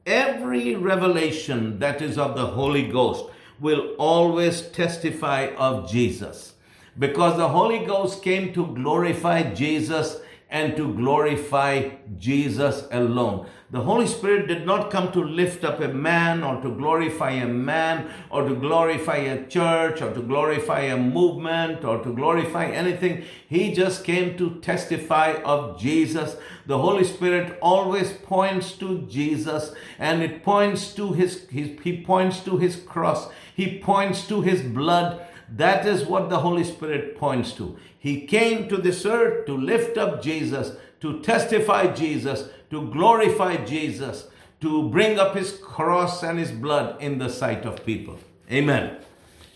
every 0.06 0.74
revelation 0.74 1.78
that 1.78 2.02
is 2.02 2.18
of 2.18 2.34
the 2.34 2.46
Holy 2.46 2.88
Ghost 2.88 3.24
will 3.60 3.94
always 3.98 4.62
testify 4.62 5.46
of 5.56 5.90
Jesus. 5.90 6.54
Because 6.98 7.36
the 7.36 7.48
Holy 7.48 7.84
Ghost 7.86 8.22
came 8.22 8.52
to 8.52 8.66
glorify 8.74 9.54
Jesus 9.54 10.20
and 10.50 10.76
to 10.76 10.92
glorify 10.94 11.90
Jesus 12.18 12.86
alone. 12.90 13.46
The 13.72 13.80
Holy 13.80 14.06
Spirit 14.06 14.48
did 14.48 14.66
not 14.66 14.90
come 14.90 15.12
to 15.12 15.24
lift 15.24 15.64
up 15.64 15.80
a 15.80 15.88
man 15.88 16.44
or 16.44 16.60
to 16.60 16.68
glorify 16.68 17.30
a 17.30 17.48
man 17.48 18.10
or 18.28 18.46
to 18.46 18.54
glorify 18.54 19.16
a 19.16 19.46
church 19.46 20.02
or 20.02 20.12
to 20.12 20.20
glorify 20.20 20.80
a 20.80 20.98
movement 20.98 21.82
or 21.82 22.02
to 22.02 22.12
glorify 22.12 22.66
anything. 22.66 23.24
He 23.48 23.72
just 23.72 24.04
came 24.04 24.36
to 24.36 24.56
testify 24.56 25.40
of 25.42 25.80
Jesus. 25.80 26.36
The 26.66 26.76
Holy 26.76 27.04
Spirit 27.04 27.58
always 27.62 28.12
points 28.12 28.72
to 28.72 29.06
Jesus 29.06 29.72
and 29.98 30.22
it 30.22 30.42
points 30.42 30.92
to 30.96 31.14
his, 31.14 31.48
his 31.48 31.70
he 31.82 32.02
points 32.02 32.40
to 32.40 32.58
his 32.58 32.76
cross. 32.76 33.30
He 33.56 33.78
points 33.78 34.28
to 34.28 34.42
his 34.42 34.60
blood. 34.60 35.26
That 35.48 35.86
is 35.86 36.04
what 36.04 36.28
the 36.28 36.40
Holy 36.40 36.64
Spirit 36.64 37.16
points 37.16 37.52
to. 37.52 37.78
He 37.98 38.26
came 38.26 38.68
to 38.68 38.76
this 38.76 39.06
earth 39.06 39.46
to 39.46 39.56
lift 39.56 39.96
up 39.96 40.22
Jesus, 40.22 40.76
to 41.00 41.20
testify 41.20 41.86
Jesus, 41.86 42.50
to 42.72 42.90
glorify 42.90 43.56
Jesus, 43.56 44.28
to 44.62 44.88
bring 44.88 45.18
up 45.18 45.36
his 45.36 45.52
cross 45.52 46.22
and 46.22 46.38
his 46.38 46.50
blood 46.50 47.00
in 47.02 47.18
the 47.18 47.28
sight 47.28 47.66
of 47.66 47.84
people. 47.84 48.18
Amen. 48.50 48.96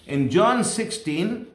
In 0.07 0.29
John 0.29 0.63
16, 0.63 1.47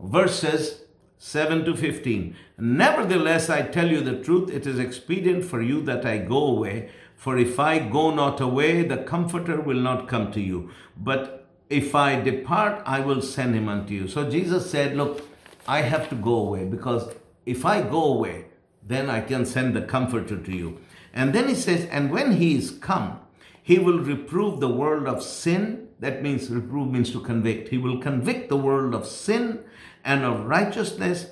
verses 0.00 0.80
7 1.18 1.66
to 1.66 1.76
15, 1.76 2.34
Nevertheless, 2.58 3.50
I 3.50 3.60
tell 3.60 3.90
you 3.90 4.00
the 4.00 4.22
truth, 4.22 4.50
it 4.50 4.66
is 4.66 4.78
expedient 4.78 5.44
for 5.44 5.60
you 5.60 5.82
that 5.82 6.06
I 6.06 6.16
go 6.16 6.46
away. 6.46 6.90
For 7.14 7.36
if 7.36 7.60
I 7.60 7.78
go 7.78 8.10
not 8.10 8.40
away, 8.40 8.82
the 8.82 8.96
Comforter 8.96 9.60
will 9.60 9.80
not 9.80 10.08
come 10.08 10.32
to 10.32 10.40
you. 10.40 10.70
But 10.96 11.46
if 11.68 11.94
I 11.94 12.20
depart, 12.20 12.82
I 12.86 13.00
will 13.00 13.20
send 13.20 13.54
him 13.54 13.68
unto 13.68 13.92
you. 13.92 14.08
So 14.08 14.30
Jesus 14.30 14.70
said, 14.70 14.96
Look, 14.96 15.28
I 15.68 15.82
have 15.82 16.08
to 16.08 16.14
go 16.14 16.34
away 16.36 16.64
because 16.64 17.12
if 17.44 17.66
I 17.66 17.82
go 17.82 18.02
away, 18.04 18.46
then 18.82 19.10
I 19.10 19.20
can 19.20 19.44
send 19.44 19.76
the 19.76 19.82
Comforter 19.82 20.38
to 20.38 20.52
you. 20.52 20.80
And 21.12 21.34
then 21.34 21.48
he 21.48 21.54
says, 21.54 21.86
and 21.86 22.10
when 22.10 22.32
he 22.32 22.56
is 22.56 22.70
come, 22.70 23.20
he 23.62 23.78
will 23.78 24.00
reprove 24.00 24.60
the 24.60 24.68
world 24.68 25.06
of 25.06 25.22
sin. 25.22 25.88
That 26.00 26.22
means 26.22 26.50
reprove 26.50 26.90
means 26.90 27.12
to 27.12 27.20
convict. 27.20 27.68
He 27.68 27.78
will 27.78 27.98
convict 27.98 28.48
the 28.48 28.56
world 28.56 28.94
of 28.94 29.06
sin 29.06 29.60
and 30.04 30.24
of 30.24 30.46
righteousness 30.46 31.26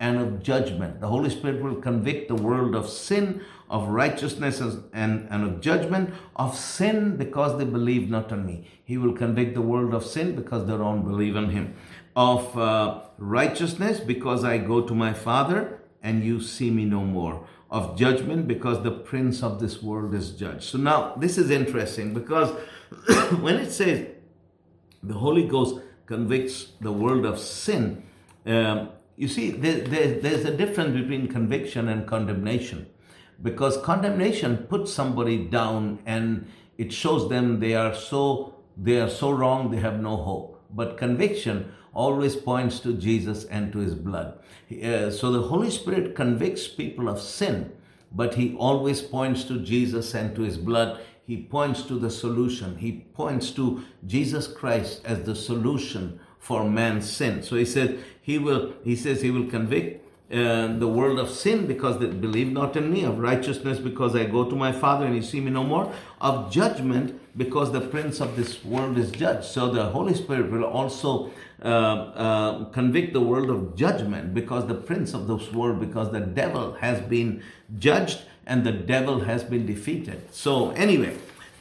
and 0.00 0.18
of 0.18 0.42
judgment. 0.42 1.00
The 1.00 1.08
Holy 1.08 1.30
Spirit 1.30 1.62
will 1.62 1.76
convict 1.76 2.28
the 2.28 2.34
world 2.34 2.74
of 2.74 2.88
sin, 2.88 3.40
of 3.70 3.88
righteousness 3.88 4.60
and, 4.60 5.28
and 5.30 5.44
of 5.44 5.60
judgment, 5.60 6.12
of 6.34 6.56
sin 6.56 7.16
because 7.16 7.56
they 7.56 7.64
believe 7.64 8.10
not 8.10 8.32
on 8.32 8.44
me. 8.44 8.68
He 8.84 8.98
will 8.98 9.12
convict 9.12 9.54
the 9.54 9.62
world 9.62 9.94
of 9.94 10.04
sin 10.04 10.34
because 10.34 10.66
they 10.66 10.76
don't 10.76 11.04
believe 11.04 11.36
on 11.36 11.50
him. 11.50 11.74
Of 12.14 12.58
uh, 12.58 13.02
righteousness 13.18 14.00
because 14.00 14.44
I 14.44 14.58
go 14.58 14.80
to 14.82 14.94
my 14.94 15.12
Father 15.12 15.80
and 16.02 16.24
you 16.24 16.40
see 16.40 16.70
me 16.70 16.84
no 16.84 17.00
more 17.00 17.46
of 17.70 17.98
judgment 17.98 18.46
because 18.46 18.82
the 18.82 18.90
prince 18.90 19.42
of 19.42 19.60
this 19.60 19.82
world 19.82 20.14
is 20.14 20.30
judged. 20.30 20.62
So 20.62 20.78
now 20.78 21.14
this 21.16 21.38
is 21.38 21.50
interesting 21.50 22.14
because 22.14 22.50
when 23.40 23.56
it 23.56 23.70
says 23.70 24.06
the 25.02 25.14
Holy 25.14 25.46
Ghost 25.46 25.80
convicts 26.06 26.72
the 26.80 26.92
world 26.92 27.26
of 27.26 27.38
sin, 27.38 28.02
um, 28.46 28.90
you 29.16 29.28
see, 29.28 29.50
there, 29.50 29.80
there, 29.80 30.20
there's 30.20 30.44
a 30.44 30.56
difference 30.56 30.94
between 30.94 31.26
conviction 31.28 31.88
and 31.88 32.06
condemnation 32.06 32.86
because 33.42 33.76
condemnation 33.78 34.58
puts 34.68 34.92
somebody 34.92 35.44
down 35.44 35.98
and 36.06 36.46
it 36.78 36.92
shows 36.92 37.28
them 37.28 37.60
they 37.60 37.74
are 37.74 37.94
so 37.94 38.54
they 38.76 39.00
are 39.00 39.10
so 39.10 39.30
wrong 39.30 39.70
they 39.70 39.78
have 39.78 40.00
no 40.00 40.16
hope 40.16 40.62
but 40.70 40.96
conviction 40.96 41.72
always 41.96 42.36
points 42.36 42.78
to 42.80 42.92
Jesus 42.92 43.44
and 43.44 43.72
to 43.72 43.78
his 43.78 43.94
blood. 43.94 44.38
Uh, 44.70 45.10
so 45.10 45.32
the 45.32 45.48
Holy 45.48 45.70
Spirit 45.70 46.14
convicts 46.14 46.68
people 46.68 47.08
of 47.08 47.20
sin, 47.20 47.72
but 48.12 48.34
he 48.34 48.54
always 48.56 49.00
points 49.00 49.44
to 49.44 49.58
Jesus 49.58 50.14
and 50.14 50.36
to 50.36 50.42
his 50.42 50.58
blood. 50.58 51.00
He 51.26 51.36
points 51.38 51.82
to 51.84 51.98
the 51.98 52.10
solution. 52.10 52.76
He 52.78 53.06
points 53.14 53.50
to 53.52 53.82
Jesus 54.06 54.46
Christ 54.46 55.00
as 55.04 55.22
the 55.22 55.34
solution 55.34 56.20
for 56.38 56.68
man's 56.68 57.10
sin. 57.10 57.42
So 57.42 57.56
he 57.56 57.64
said 57.64 58.04
he 58.20 58.38
will 58.38 58.74
he 58.84 58.94
says 58.94 59.22
he 59.22 59.32
will 59.32 59.48
convict 59.50 60.06
uh, 60.28 60.76
the 60.78 60.88
world 60.88 61.20
of 61.20 61.30
sin 61.30 61.66
because 61.66 61.98
they 62.00 62.06
believe 62.06 62.50
not 62.50 62.76
in 62.76 62.92
me, 62.92 63.04
of 63.04 63.18
righteousness 63.18 63.78
because 63.78 64.16
I 64.16 64.24
go 64.24 64.48
to 64.50 64.56
my 64.56 64.72
Father 64.72 65.06
and 65.06 65.14
you 65.14 65.22
see 65.22 65.40
me 65.40 65.52
no 65.52 65.62
more, 65.62 65.92
of 66.20 66.50
judgment 66.50 67.20
because 67.36 67.70
the 67.70 67.80
prince 67.80 68.20
of 68.20 68.34
this 68.34 68.64
world 68.64 68.98
is 68.98 69.12
judged. 69.12 69.44
So 69.44 69.70
the 69.70 69.84
Holy 69.84 70.14
Spirit 70.14 70.50
will 70.50 70.64
also 70.64 71.30
uh, 71.62 71.66
uh, 71.66 72.64
convict 72.66 73.12
the 73.12 73.20
world 73.20 73.50
of 73.50 73.76
judgment 73.76 74.34
because 74.34 74.66
the 74.66 74.74
prince 74.74 75.14
of 75.14 75.26
this 75.26 75.52
world, 75.52 75.80
because 75.80 76.12
the 76.12 76.20
devil 76.20 76.74
has 76.74 77.00
been 77.00 77.42
judged 77.78 78.20
and 78.46 78.64
the 78.64 78.72
devil 78.72 79.20
has 79.20 79.42
been 79.42 79.66
defeated. 79.66 80.32
So, 80.32 80.70
anyway, 80.70 81.16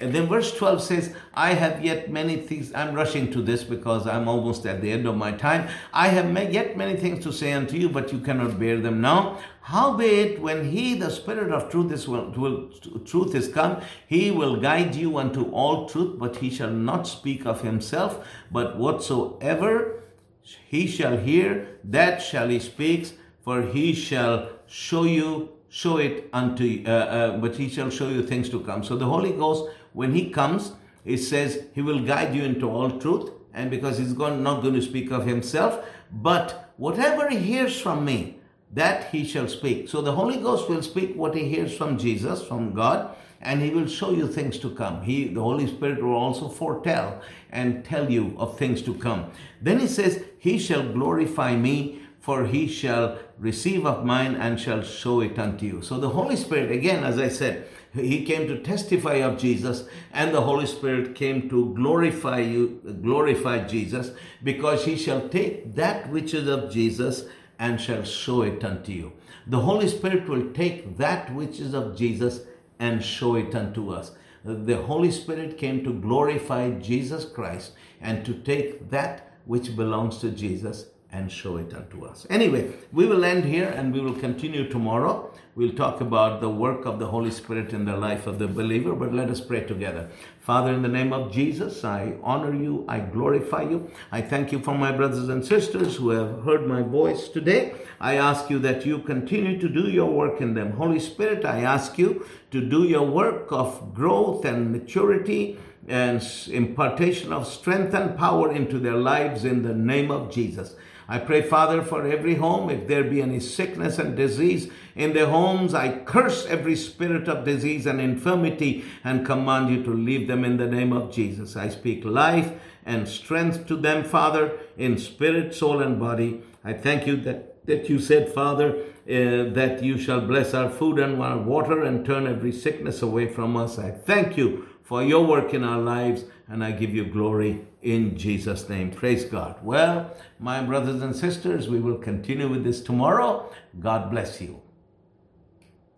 and 0.06 0.13
then 0.13 0.28
verse 0.28 0.56
12 0.56 0.84
says, 0.84 1.15
I 1.34 1.56
have 1.56 1.84
yet 1.84 2.12
many 2.12 2.38
things. 2.38 2.72
I'm 2.76 2.94
rushing 2.94 3.32
to 3.32 3.41
this 3.41 3.63
because 3.63 4.06
I'm 4.06 4.28
almost 4.28 4.68
at 4.68 4.80
the 4.80 4.91
end 4.91 5.08
of 5.08 5.18
my 5.18 5.32
time. 5.32 5.68
I 5.91 6.10
have 6.10 6.32
yet 6.54 6.78
many 6.78 6.96
things 6.96 7.24
to 7.24 7.34
say 7.34 7.54
unto 7.54 7.76
you, 7.76 7.89
but 7.89 8.13
you 8.13 8.20
cannot 8.20 8.60
bear 8.60 8.80
them 8.80 9.02
now. 9.02 9.39
Howbeit, 9.62 10.39
when 10.39 10.70
he, 10.70 10.94
the 10.94 11.10
Spirit 11.10 11.52
of 11.52 11.72
truth, 11.72 11.91
is 11.91 12.08
will, 12.08 12.30
will, 12.38 12.70
truth 13.04 13.34
is 13.34 13.48
come, 13.48 13.82
he 14.06 14.30
will 14.30 14.58
guide 14.58 14.94
you 14.94 15.18
unto 15.18 15.46
all 15.46 15.89
truth, 15.89 16.20
but 16.20 16.36
he 16.36 16.52
shall 16.52 16.70
not 16.70 17.08
speak 17.08 17.48
of 17.48 17.62
himself, 17.62 18.24
but 18.52 18.78
whatsoever 18.78 20.04
he 20.44 20.86
shall 20.86 21.18
hear, 21.18 21.80
that 21.84 22.22
shall 22.22 22.50
he 22.50 22.60
speak, 22.60 23.18
for 23.44 23.63
he 23.63 23.91
shall 23.94 24.50
show 24.68 25.04
you 25.04 25.50
show 25.76 25.98
it 25.98 26.30
unto 26.32 26.84
uh, 26.86 26.89
uh, 26.89 27.38
but 27.38 27.58
he 27.58 27.68
shall 27.68 27.89
show 27.89 28.08
you 28.08 28.24
things 28.24 28.48
to 28.50 28.62
come 28.62 28.82
so 28.82 28.96
the 28.96 29.06
holy 29.06 29.34
ghost 29.34 29.70
when 29.95 30.13
he 30.13 30.29
comes, 30.29 30.73
it 31.05 31.17
says 31.17 31.63
he 31.73 31.81
will 31.81 32.01
guide 32.05 32.36
you 32.36 32.43
into 32.43 32.69
all 32.69 32.99
truth. 32.99 33.31
And 33.53 33.71
because 33.71 33.97
he's 33.97 34.13
not 34.13 34.62
going 34.62 34.73
to 34.73 34.81
speak 34.81 35.12
of 35.12 35.25
himself, 35.25 35.86
but 36.12 36.73
whatever 36.75 37.29
he 37.29 37.38
hears 37.38 37.79
from 37.79 38.03
me, 38.03 38.38
that 38.73 39.10
he 39.12 39.23
shall 39.23 39.47
speak. 39.47 39.88
So 39.88 40.01
the 40.01 40.12
Holy 40.12 40.38
Ghost 40.38 40.69
will 40.69 40.81
speak 40.81 41.15
what 41.15 41.34
he 41.34 41.47
hears 41.47 41.75
from 41.75 41.97
Jesus, 41.97 42.45
from 42.45 42.73
God, 42.73 43.15
and 43.41 43.62
he 43.62 43.69
will 43.69 43.88
show 43.88 44.12
you 44.12 44.27
things 44.27 44.60
to 44.60 44.69
come. 44.71 45.01
He, 45.03 45.29
the 45.29 45.41
Holy 45.41 45.67
Spirit 45.67 46.03
will 46.03 46.15
also 46.15 46.49
foretell 46.49 47.21
and 47.51 47.86
tell 47.86 48.12
you 48.12 48.36
of 48.38 48.58
things 48.58 48.81
to 48.81 48.93
come. 48.95 49.31
Then 49.62 49.79
he 49.79 49.88
says, 49.88 50.25
He 50.38 50.60
shall 50.60 50.84
glorify 50.91 51.55
me, 51.55 52.01
for 52.19 52.45
he 52.45 52.67
shall 52.67 53.19
receive 53.38 53.86
of 53.86 54.03
mine 54.03 54.36
and 54.36 54.60
shall 54.60 54.81
show 54.81 55.21
it 55.21 55.39
unto 55.39 55.65
you. 55.65 55.81
So 55.81 55.97
the 55.97 56.10
Holy 56.10 56.36
Spirit, 56.36 56.71
again, 56.71 57.03
as 57.03 57.17
I 57.17 57.29
said, 57.29 57.67
he 57.95 58.25
came 58.25 58.47
to 58.47 58.60
testify 58.60 59.15
of 59.15 59.38
Jesus, 59.38 59.88
and 60.12 60.34
the 60.34 60.41
Holy 60.41 60.65
Spirit 60.65 61.15
came 61.15 61.49
to 61.49 61.73
glorify 61.73 62.39
you, 62.39 62.81
glorify 63.01 63.65
Jesus, 63.65 64.12
because 64.43 64.86
he 64.86 64.95
shall 64.97 65.29
take 65.29 65.75
that 65.75 66.10
which 66.10 66.34
is 66.34 66.47
of 66.47 66.71
Jesus 66.71 67.25
and 67.58 67.79
shall 67.79 68.03
show 68.03 68.41
it 68.41 68.63
unto 68.63 68.91
you. 68.91 69.13
The 69.47 69.62
Holy 69.62 69.88
Spirit 69.88 70.27
will 70.27 70.51
take 70.51 70.97
that 70.97 71.34
which 71.34 71.60
is 71.60 71.73
of 71.73 71.95
Jesus 71.95 72.41
and 72.79 73.03
show 73.03 73.36
it 73.36 73.55
unto 73.55 73.91
us. 73.91 74.12
The 74.43 74.77
Holy 74.77 75.12
Spirit 75.12 75.58
came 75.58 75.84
to 75.84 75.93
glorify 75.93 76.71
Jesus 76.71 77.25
Christ 77.25 77.71
and 78.01 78.25
to 78.25 78.34
take 78.34 78.89
that 78.89 79.31
which 79.45 79.75
belongs 79.75 80.17
to 80.19 80.31
Jesus 80.31 80.88
and 81.15 81.32
show 81.32 81.58
it 81.58 81.73
unto 81.73 82.06
us. 82.06 82.28
Anyway, 82.30 82.63
we 82.91 83.06
will 83.06 83.23
end 83.23 83.45
here 83.45 83.69
and 83.69 83.93
we 83.93 84.01
will 84.01 84.19
continue 84.28 84.67
tomorrow. 84.69 85.32
We'll 85.56 85.78
talk 85.84 86.01
about 86.01 86.41
the 86.41 86.49
work 86.49 86.86
of 86.86 86.99
the 86.99 87.08
Holy 87.08 87.32
Spirit 87.32 87.71
in 87.71 87.86
the 87.86 87.95
life 87.95 88.28
of 88.28 88.39
the 88.39 88.47
believer, 88.47 88.93
but 88.93 89.13
let 89.13 89.30
us 89.30 89.39
pray 89.39 89.62
together. 89.62 90.10
Father, 90.45 90.73
in 90.73 90.84
the 90.84 90.88
name 90.88 91.12
of 91.12 91.31
Jesus, 91.31 91.84
I 91.84 92.13
honor 92.21 92.53
you, 92.53 92.86
I 92.88 92.99
glorify 92.99 93.63
you. 93.63 93.89
I 94.12 94.21
thank 94.21 94.51
you 94.51 94.60
for 94.60 94.75
my 94.75 94.91
brothers 94.91 95.27
and 95.27 95.43
sisters 95.43 95.95
who 95.95 96.10
have 96.10 96.43
heard 96.43 96.67
my 96.67 96.84
voice 96.84 97.29
today. 97.29 97.73
I 97.99 98.17
ask 98.17 98.47
you 98.51 98.60
that 98.60 98.86
you 98.86 98.99
continue 98.99 99.60
to 99.60 99.67
do 99.67 99.89
your 99.89 100.12
work 100.12 100.41
in 100.41 100.53
them. 100.53 100.73
Holy 100.73 100.99
Spirit, 100.99 101.45
I 101.45 101.62
ask 101.62 101.97
you 101.97 102.27
to 102.51 102.62
do 102.62 102.84
your 102.84 103.08
work 103.08 103.51
of 103.51 103.95
growth 103.95 104.45
and 104.45 104.71
maturity 104.71 105.58
and 105.88 106.23
impartation 106.51 107.34
of 107.34 107.47
strength 107.47 107.95
and 107.95 108.15
power 108.15 108.51
into 108.51 108.77
their 108.77 108.97
lives 108.97 109.45
in 109.45 109.63
the 109.63 109.73
name 109.73 110.12
of 110.12 110.31
Jesus. 110.31 110.75
I 111.08 111.17
pray, 111.19 111.41
Father, 111.41 111.81
for 111.81 112.05
every 112.05 112.36
home, 112.36 112.69
if 112.69 112.88
there 112.88 113.03
be 113.03 113.21
any 113.21 113.39
sickness 113.39 113.97
and 113.97 114.15
disease 114.15 114.71
in 114.95 115.13
their 115.13 115.27
homes, 115.27 115.73
I 115.73 115.99
curse 115.99 116.45
every 116.45 116.75
spirit 116.77 117.27
of 117.27 117.43
disease 117.43 117.86
and 117.86 117.99
infirmity 117.99 118.86
and 119.03 119.25
command 119.25 119.69
you 119.69 119.84
to 119.84 119.93
leave 119.93 120.27
them 120.27 120.45
in 120.45 120.55
the 120.55 120.67
name 120.67 120.93
of 120.93 121.12
Jesus. 121.12 121.58
I 121.58 121.67
speak 121.67 122.05
life 122.05 122.53
and 122.86 123.08
strength 123.08 123.67
to 123.67 123.75
them, 123.75 124.05
Father, 124.05 124.58
in 124.77 124.97
spirit, 124.97 125.53
soul, 125.53 125.81
and 125.81 125.99
body. 125.99 126.41
I 126.63 126.73
thank 126.73 127.05
you 127.05 127.17
that, 127.17 127.65
that 127.65 127.89
you 127.89 127.99
said, 127.99 128.31
Father, 128.31 128.77
uh, 128.77 129.51
that 129.53 129.84
you 129.84 129.97
shall 129.97 130.21
bless 130.21 130.53
our 130.53 130.69
food 130.69 130.97
and 130.97 131.21
our 131.21 131.39
water 131.39 131.84
and 131.84 132.05
turn 132.05 132.25
every 132.25 132.53
sickness 132.53 133.01
away 133.01 133.27
from 133.27 133.58
us. 133.58 133.77
I 133.77 133.91
thank 133.91 134.38
you 134.38 134.67
for 134.81 135.03
your 135.03 135.25
work 135.25 135.53
in 135.53 135.63
our 135.63 135.79
lives, 135.79 136.23
and 136.47 136.63
I 136.63 136.71
give 136.71 136.93
you 136.93 137.05
glory 137.05 137.65
in 137.81 138.17
Jesus' 138.17 138.69
name. 138.69 138.91
Praise 138.91 139.25
God. 139.25 139.58
Well, 139.62 140.15
my 140.39 140.63
brothers 140.63 141.01
and 141.01 141.15
sisters, 141.15 141.67
we 141.67 141.81
will 141.81 141.97
continue 141.97 142.47
with 142.47 142.63
this 142.63 142.81
tomorrow. 142.81 143.51
God 143.79 144.10
bless 144.10 144.39
you. 144.39 144.62